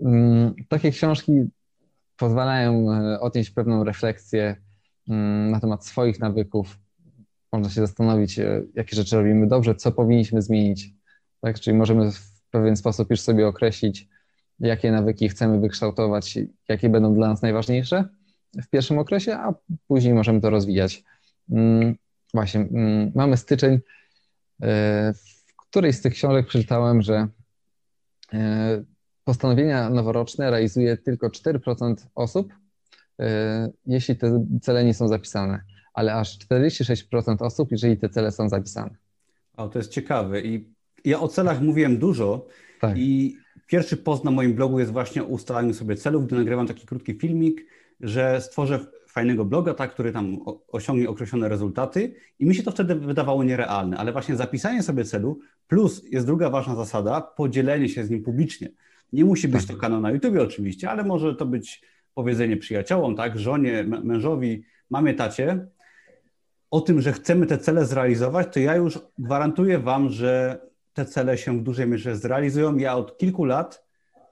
[0.00, 1.32] mm, takie książki
[2.22, 2.86] pozwalają
[3.20, 4.56] odnieść pewną refleksję
[5.50, 6.78] na temat swoich nawyków.
[7.52, 8.40] Można się zastanowić,
[8.74, 10.90] jakie rzeczy robimy dobrze, co powinniśmy zmienić.
[11.40, 11.60] Tak?
[11.60, 12.10] Czyli możemy
[12.50, 14.08] pewien sposób już sobie określić,
[14.60, 18.08] jakie nawyki chcemy wykształtować, jakie będą dla nas najważniejsze
[18.62, 19.54] w pierwszym okresie, a
[19.86, 21.04] później możemy to rozwijać.
[21.50, 21.96] Mm,
[22.34, 23.74] właśnie, mm, mamy styczeń.
[24.62, 27.28] E, w którejś z tych książek przeczytałem, że
[28.32, 28.84] e,
[29.24, 32.52] postanowienia noworoczne realizuje tylko 4% osób,
[33.20, 35.62] e, jeśli te cele nie są zapisane,
[35.94, 38.96] ale aż 46% osób, jeżeli te cele są zapisane.
[39.56, 40.72] O, to jest ciekawe i
[41.04, 42.46] ja o celach mówiłem dużo
[42.80, 42.98] tak.
[42.98, 46.86] i pierwszy post na moim blogu jest właśnie o ustalaniu sobie celów, gdy nagrywam taki
[46.86, 47.66] krótki filmik,
[48.00, 52.94] że stworzę fajnego bloga, tak, który tam osiągnie określone rezultaty i mi się to wtedy
[52.94, 58.10] wydawało nierealne, ale właśnie zapisanie sobie celu plus jest druga ważna zasada, podzielenie się z
[58.10, 58.68] nim publicznie.
[59.12, 59.76] Nie musi być tak.
[59.76, 61.82] to kanał na YouTube oczywiście, ale może to być
[62.14, 65.66] powiedzenie przyjaciołom, tak, żonie, mężowi, mamie, tacie,
[66.70, 70.60] o tym, że chcemy te cele zrealizować, to ja już gwarantuję Wam, że
[70.92, 72.76] te cele się w dużej mierze zrealizują.
[72.76, 73.84] Ja od kilku lat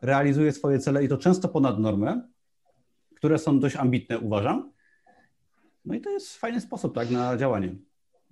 [0.03, 2.23] realizuję swoje cele i to często ponad normę,
[3.17, 4.73] które są dość ambitne, uważam.
[5.85, 7.75] No i to jest fajny sposób tak, na działanie.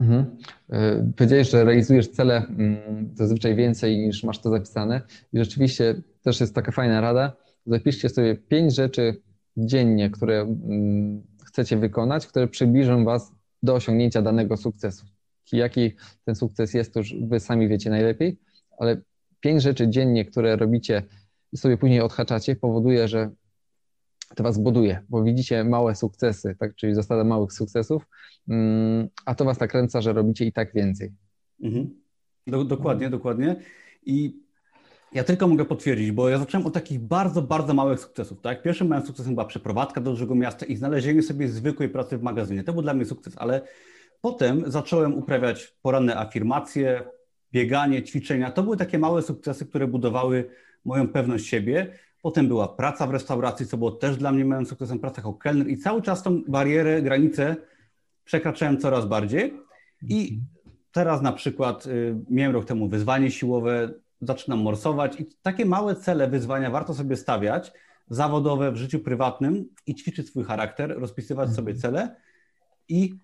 [0.00, 0.36] Mhm.
[0.70, 6.40] E, powiedziałeś, że realizujesz cele mm, zazwyczaj więcej niż masz to zapisane i rzeczywiście też
[6.40, 7.36] jest taka fajna rada.
[7.66, 9.22] Zapiszcie sobie pięć rzeczy
[9.56, 15.06] dziennie, które mm, chcecie wykonać, które przybliżą Was do osiągnięcia danego sukcesu.
[15.52, 15.92] Jaki
[16.24, 18.38] ten sukces jest, to już Wy sami wiecie najlepiej,
[18.78, 19.00] ale
[19.40, 21.02] pięć rzeczy dziennie, które robicie
[21.52, 23.30] i sobie później odhaczacie, powoduje, że
[24.36, 26.74] to was buduje, bo widzicie małe sukcesy, tak?
[26.74, 28.06] czyli zasada małych sukcesów,
[28.48, 31.12] mm, a to was nakręca, że robicie i tak więcej.
[31.62, 32.00] Mhm.
[32.46, 33.56] Do, dokładnie, dokładnie.
[34.02, 34.47] I
[35.12, 38.40] ja tylko mogę potwierdzić, bo ja zacząłem od takich bardzo, bardzo małych sukcesów.
[38.40, 38.62] Tak?
[38.62, 42.64] Pierwszym moim sukcesem była przeprowadzka do dużego miasta i znalezienie sobie zwykłej pracy w magazynie.
[42.64, 43.60] To był dla mnie sukces, ale
[44.20, 47.02] potem zacząłem uprawiać poranne afirmacje,
[47.52, 48.50] bieganie, ćwiczenia.
[48.50, 50.50] To były takie małe sukcesy, które budowały
[50.84, 51.92] moją pewność siebie.
[52.22, 55.68] Potem była praca w restauracji, co było też dla mnie małym sukcesem, praca jako kelner
[55.68, 57.56] i cały czas tą barierę, granicę
[58.24, 59.54] przekraczałem coraz bardziej.
[60.02, 60.40] I
[60.92, 63.90] teraz na przykład y, miałem rok temu wyzwanie siłowe,
[64.20, 67.72] zaczynam morsować i takie małe cele, wyzwania warto sobie stawiać,
[68.10, 71.80] zawodowe, w życiu prywatnym i ćwiczyć swój charakter, rozpisywać sobie mhm.
[71.80, 72.16] cele
[72.88, 73.14] i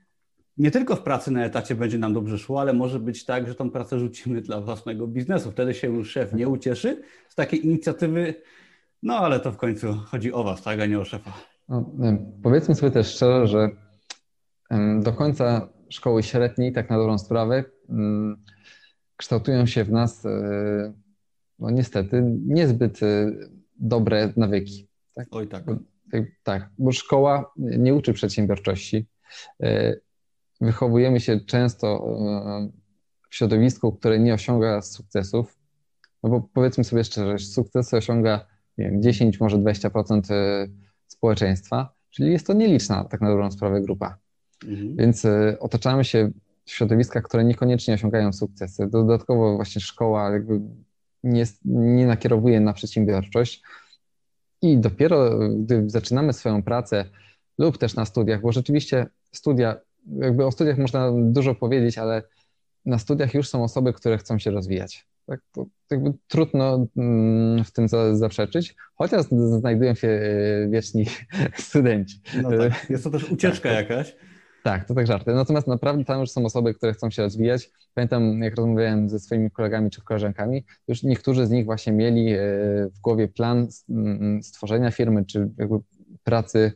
[0.58, 3.54] nie tylko w pracy na etacie będzie nam dobrze szło, ale może być tak, że
[3.54, 5.50] tą pracę rzucimy dla własnego biznesu.
[5.50, 8.34] Wtedy się już szef nie ucieszy z takiej inicjatywy,
[9.02, 11.32] no ale to w końcu chodzi o was, tak, a nie o szefa.
[11.68, 11.92] No,
[12.42, 13.68] powiedzmy sobie też szczerze, że
[15.02, 17.64] do końca szkoły średniej, tak na dobrą sprawę,
[19.16, 20.92] kształtują się w nas, e,
[21.58, 23.32] no niestety, niezbyt e,
[23.76, 24.88] dobre nawyki.
[25.14, 25.28] Tak?
[25.30, 25.64] Oj tak.
[25.64, 26.24] tak.
[26.42, 29.06] Tak, bo szkoła nie uczy przedsiębiorczości.
[29.62, 29.94] E,
[30.60, 32.06] wychowujemy się często
[33.30, 35.58] w środowisku, które nie osiąga sukcesów.
[36.22, 38.46] No bo powiedzmy sobie szczerze, sukcesy osiąga
[38.78, 40.20] nie wiem, 10, może 20%
[41.06, 44.18] społeczeństwa, czyli jest to nieliczna tak na dobrą sprawę grupa.
[44.64, 44.96] Mhm.
[44.96, 45.26] Więc
[45.60, 46.30] otaczamy się
[46.64, 48.86] w środowiskach, które niekoniecznie osiągają sukcesy.
[48.86, 50.60] Dodatkowo właśnie szkoła jakby
[51.22, 53.62] nie, nie nakierowuje na przedsiębiorczość
[54.62, 57.04] i dopiero gdy zaczynamy swoją pracę
[57.58, 62.22] lub też na studiach, bo rzeczywiście studia, jakby o studiach można dużo powiedzieć, ale
[62.86, 65.06] na studiach już są osoby, które chcą się rozwijać.
[65.26, 69.26] Tak, to jakby trudno mm, w tym zaprzeczyć, chociaż
[69.58, 71.06] znajdują się e, wieczni
[71.56, 72.20] studenci.
[72.42, 72.90] No tak.
[72.90, 74.16] Jest to też ucieczka tak, jakaś.
[74.64, 75.34] Tak, to tak żarty.
[75.34, 77.70] Natomiast naprawdę tam już są osoby, które chcą się rozwijać.
[77.94, 82.38] Pamiętam, jak rozmawiałem ze swoimi kolegami czy koleżankami, już niektórzy z nich właśnie mieli e,
[82.94, 83.68] w głowie plan
[84.42, 85.78] stworzenia firmy czy jakby
[86.22, 86.72] pracy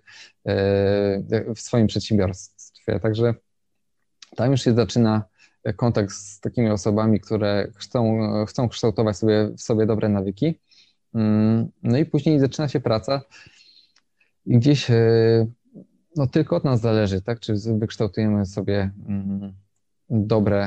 [0.46, 3.00] e, w swoim przedsiębiorstwie.
[3.00, 3.34] Także
[4.36, 5.24] tam już się zaczyna
[5.76, 10.58] kontakt z takimi osobami, które chcą, chcą kształtować sobie, w sobie dobre nawyki.
[11.14, 13.22] Mm, no i później zaczyna się praca
[14.46, 15.46] i gdzieś e,
[16.16, 17.40] no tylko od nas zależy, tak?
[17.40, 19.52] Czy wykształtujemy sobie mm,
[20.10, 20.64] dobre,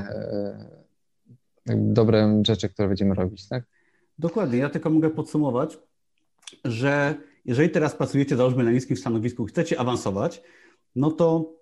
[1.70, 3.64] e, dobre rzeczy, które będziemy robić, tak?
[4.20, 4.58] Dokładnie.
[4.58, 5.78] Ja tylko mogę podsumować,
[6.66, 10.42] że jeżeli teraz pracujecie, załóżmy, na niskim stanowisku, chcecie awansować,
[10.96, 11.54] no to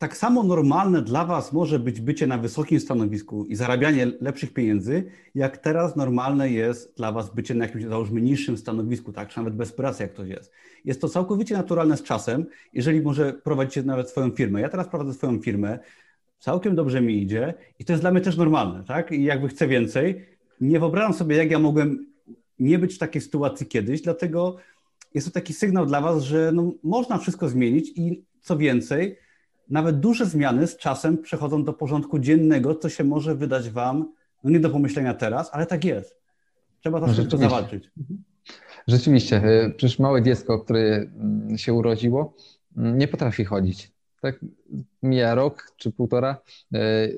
[0.00, 5.04] tak samo normalne dla Was może być bycie na wysokim stanowisku i zarabianie lepszych pieniędzy,
[5.34, 9.54] jak teraz normalne jest dla Was bycie na jakimś, załóżmy, niższym stanowisku, tak, czy nawet
[9.54, 10.52] bez pracy, jak to jest.
[10.84, 14.60] Jest to całkowicie naturalne z czasem, jeżeli może prowadzicie nawet swoją firmę.
[14.60, 15.78] Ja teraz prowadzę swoją firmę,
[16.38, 19.68] całkiem dobrze mi idzie i to jest dla mnie też normalne, tak, i jakby chcę
[19.68, 20.26] więcej.
[20.60, 22.06] Nie wyobrażam sobie, jak ja mogłem
[22.58, 24.56] nie być w takiej sytuacji kiedyś, dlatego
[25.14, 29.16] jest to taki sygnał dla Was, że no, można wszystko zmienić i co więcej,
[29.70, 34.12] nawet duże zmiany z czasem przechodzą do porządku dziennego, co się może wydać Wam
[34.44, 36.20] no nie do pomyślenia teraz, ale tak jest.
[36.80, 37.90] Trzeba to wszystko zawalczyć.
[38.86, 39.36] Rzeczywiście.
[39.36, 42.34] E, przecież małe dziecko, które mm, się urodziło,
[42.76, 43.92] mm, nie potrafi chodzić.
[44.22, 44.40] Tak?
[45.02, 46.42] Mija rok czy półtora,
[46.74, 47.08] e,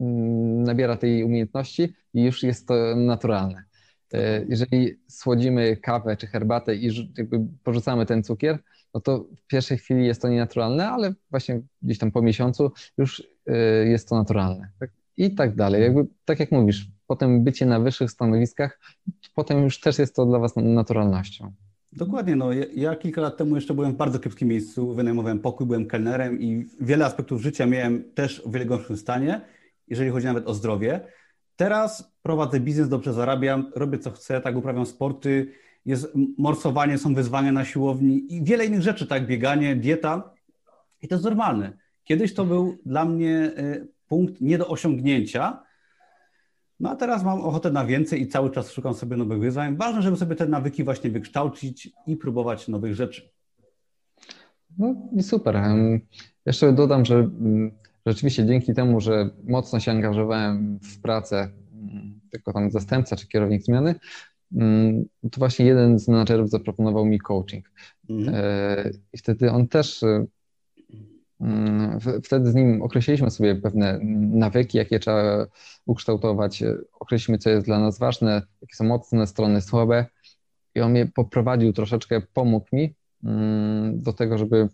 [0.00, 3.64] mm, nabiera tej umiejętności i już jest to naturalne.
[4.12, 7.12] E, jeżeli słodzimy kawę czy herbatę i
[7.64, 8.58] porzucamy ten cukier,
[8.94, 13.20] no to w pierwszej chwili jest to nienaturalne, ale właśnie gdzieś tam po miesiącu już
[13.20, 14.68] y, jest to naturalne.
[14.80, 14.90] Tak?
[15.16, 15.82] I tak dalej.
[15.82, 18.80] Jakby, tak jak mówisz, potem bycie na wyższych stanowiskach,
[19.34, 21.52] potem już też jest to dla Was naturalnością.
[21.92, 22.36] Dokładnie.
[22.36, 26.40] No, ja, kilka lat temu jeszcze byłem w bardzo kiepskim miejscu, wynajmowałem pokój, byłem kelnerem
[26.40, 29.40] i wiele aspektów życia miałem też w wiele gorszym stanie,
[29.88, 31.00] jeżeli chodzi nawet o zdrowie.
[31.56, 35.52] Teraz prowadzę biznes, dobrze zarabiam, robię co chcę, tak uprawiam sporty,
[35.86, 40.32] jest morsowanie, są wyzwania na siłowni i wiele innych rzeczy, tak, bieganie, dieta
[41.02, 41.72] i to jest normalne.
[42.04, 45.62] Kiedyś to był dla mnie y, punkt nie do osiągnięcia,
[46.80, 49.76] no a teraz mam ochotę na więcej i cały czas szukam sobie nowych wyzwań.
[49.76, 53.30] Ważne, żeby sobie te nawyki właśnie wykształcić i próbować nowych rzeczy.
[54.78, 55.60] No i super.
[56.46, 57.70] Jeszcze dodam, że mm,
[58.06, 61.50] rzeczywiście dzięki temu, że mocno się angażowałem w pracę
[62.32, 64.00] jako tam zastępca czy kierownik zmiany, mm,
[65.30, 67.70] to właśnie jeden z menadżerów zaproponował mi coaching.
[68.10, 68.34] Mhm.
[68.34, 70.26] E, I wtedy on też, e,
[71.40, 73.98] mm, wtedy z nim określiliśmy sobie pewne
[74.30, 75.46] nawyki, jakie trzeba
[75.86, 76.62] ukształtować,
[77.00, 80.06] określiliśmy, co jest dla nas ważne, jakie są mocne strony, słabe.
[80.74, 82.94] I on mnie poprowadził troszeczkę, pomógł mi
[83.24, 84.68] mm, do tego, żeby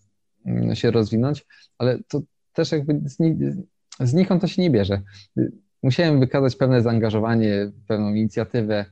[0.74, 1.47] się rozwinąć,
[1.79, 2.22] ale to
[2.53, 3.01] też jakby
[4.01, 5.03] znikąd to się nie bierze
[5.83, 8.85] musiałem wykazać pewne zaangażowanie, pewną inicjatywę,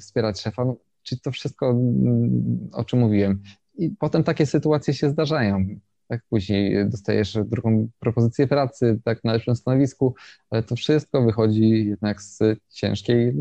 [0.00, 0.64] wspierać szefa.
[0.64, 3.42] No, czy to wszystko, mm, o czym mówiłem.
[3.78, 5.66] I potem takie sytuacje się zdarzają.
[6.08, 10.14] Tak, później dostajesz drugą propozycję pracy, tak na lepszym stanowisku,
[10.50, 13.32] ale to wszystko wychodzi jednak z ciężkiej,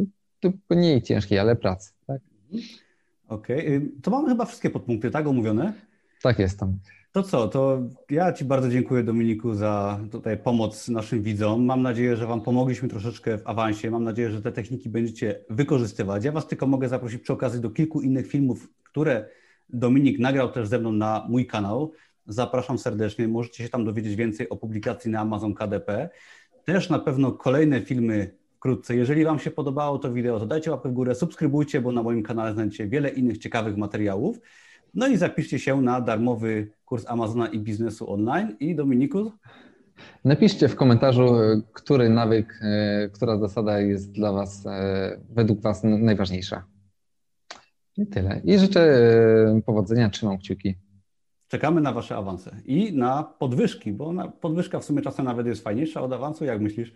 [0.44, 1.92] lub mniej ciężkiej, ale pracy.
[2.08, 2.22] Tak?
[3.28, 3.92] Okej, okay.
[4.02, 5.74] to mamy chyba wszystkie podpunkty, tak, omówione?
[6.22, 6.80] Tak jest tam.
[7.16, 11.66] To co, to ja Ci bardzo dziękuję Dominiku za tutaj pomoc naszym widzom.
[11.66, 13.92] Mam nadzieję, że Wam pomogliśmy troszeczkę w awansie.
[13.92, 16.26] Mam nadzieję, że te techniki będziecie wykorzystywać.
[16.26, 19.30] Ja Was tylko mogę zaprosić przy okazji do kilku innych filmów, które
[19.70, 21.92] Dominik nagrał też ze mną na mój kanał.
[22.28, 23.28] Zapraszam serdecznie.
[23.28, 26.10] Możecie się tam dowiedzieć więcej o publikacji na Amazon KDP.
[26.66, 28.96] Też na pewno kolejne filmy wkrótce.
[28.96, 32.24] Jeżeli Wam się podobało to wideo, to dajcie łapkę w górę, subskrybujcie, bo na moim
[32.24, 34.40] kanale znajdziecie wiele innych ciekawych materiałów.
[34.96, 38.56] No i zapiszcie się na darmowy kurs Amazona i biznesu online.
[38.60, 39.32] I Dominiku?
[40.26, 41.36] Napiszcie w komentarzu,
[41.74, 46.66] który nawyk, e, która zasada jest dla Was, e, według Was najważniejsza.
[47.98, 48.42] I tyle.
[48.44, 50.76] I życzę e, powodzenia, trzymam kciuki.
[51.48, 56.02] Czekamy na Wasze awanse i na podwyżki, bo podwyżka w sumie czasem nawet jest fajniejsza
[56.02, 56.46] od awansu.
[56.46, 56.94] Jak myślisz?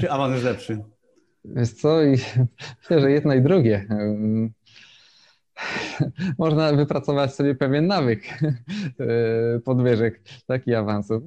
[0.00, 0.84] Czy awans jest lepszy?
[1.44, 2.10] Wiesz co, I
[2.80, 3.86] myślę, że jedno i drugie.
[6.38, 11.22] można wypracować sobie pewien nawyk e, podwyżek, taki awansów.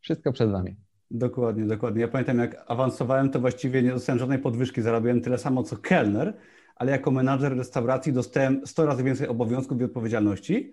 [0.00, 0.76] Wszystko przed Wami.
[1.10, 2.00] Dokładnie, dokładnie.
[2.00, 6.36] Ja pamiętam, jak awansowałem, to właściwie nie dostałem żadnej podwyżki, zarabiałem tyle samo co kelner,
[6.76, 10.72] ale jako menadżer restauracji dostałem 100 razy więcej obowiązków i odpowiedzialności.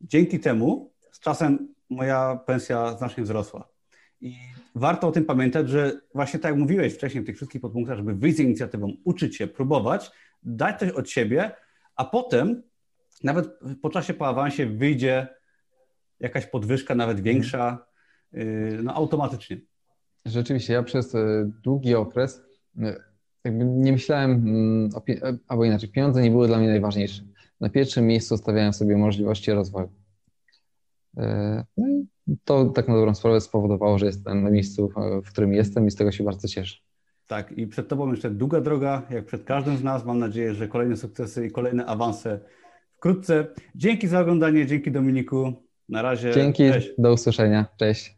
[0.00, 3.68] Dzięki temu z czasem moja pensja znacznie wzrosła.
[4.20, 4.36] I
[4.74, 8.14] warto o tym pamiętać, że właśnie tak jak mówiłeś wcześniej w tych wszystkich podpunktach, żeby
[8.14, 10.10] wyjść z inicjatywą, uczyć się, próbować,
[10.42, 11.50] dać coś od siebie,
[11.98, 12.62] a potem
[13.24, 13.48] nawet
[13.82, 15.28] po czasie po awansie wyjdzie
[16.20, 17.86] jakaś podwyżka, nawet większa,
[18.34, 19.60] y, no automatycznie.
[20.24, 22.42] Rzeczywiście, ja przez e, długi okres
[22.78, 22.96] e,
[23.52, 27.22] nie myślałem, mm, e, albo inaczej, pieniądze nie były dla mnie najważniejsze.
[27.60, 29.88] Na pierwszym miejscu stawiałem sobie możliwości rozwoju.
[31.76, 32.06] No i
[32.44, 34.92] to tak na dobrą sprawę spowodowało, że jestem na miejscu,
[35.24, 36.87] w którym jestem i z tego się bardzo cieszę.
[37.28, 40.04] Tak, i przed Tobą jeszcze długa droga, jak przed każdym z nas.
[40.04, 42.40] Mam nadzieję, że kolejne sukcesy i kolejne awanse
[42.96, 43.46] wkrótce.
[43.74, 45.52] Dzięki za oglądanie, dzięki Dominiku.
[45.88, 46.32] Na razie.
[46.34, 46.90] Dzięki, Cześć.
[46.98, 47.66] do usłyszenia.
[47.78, 48.17] Cześć.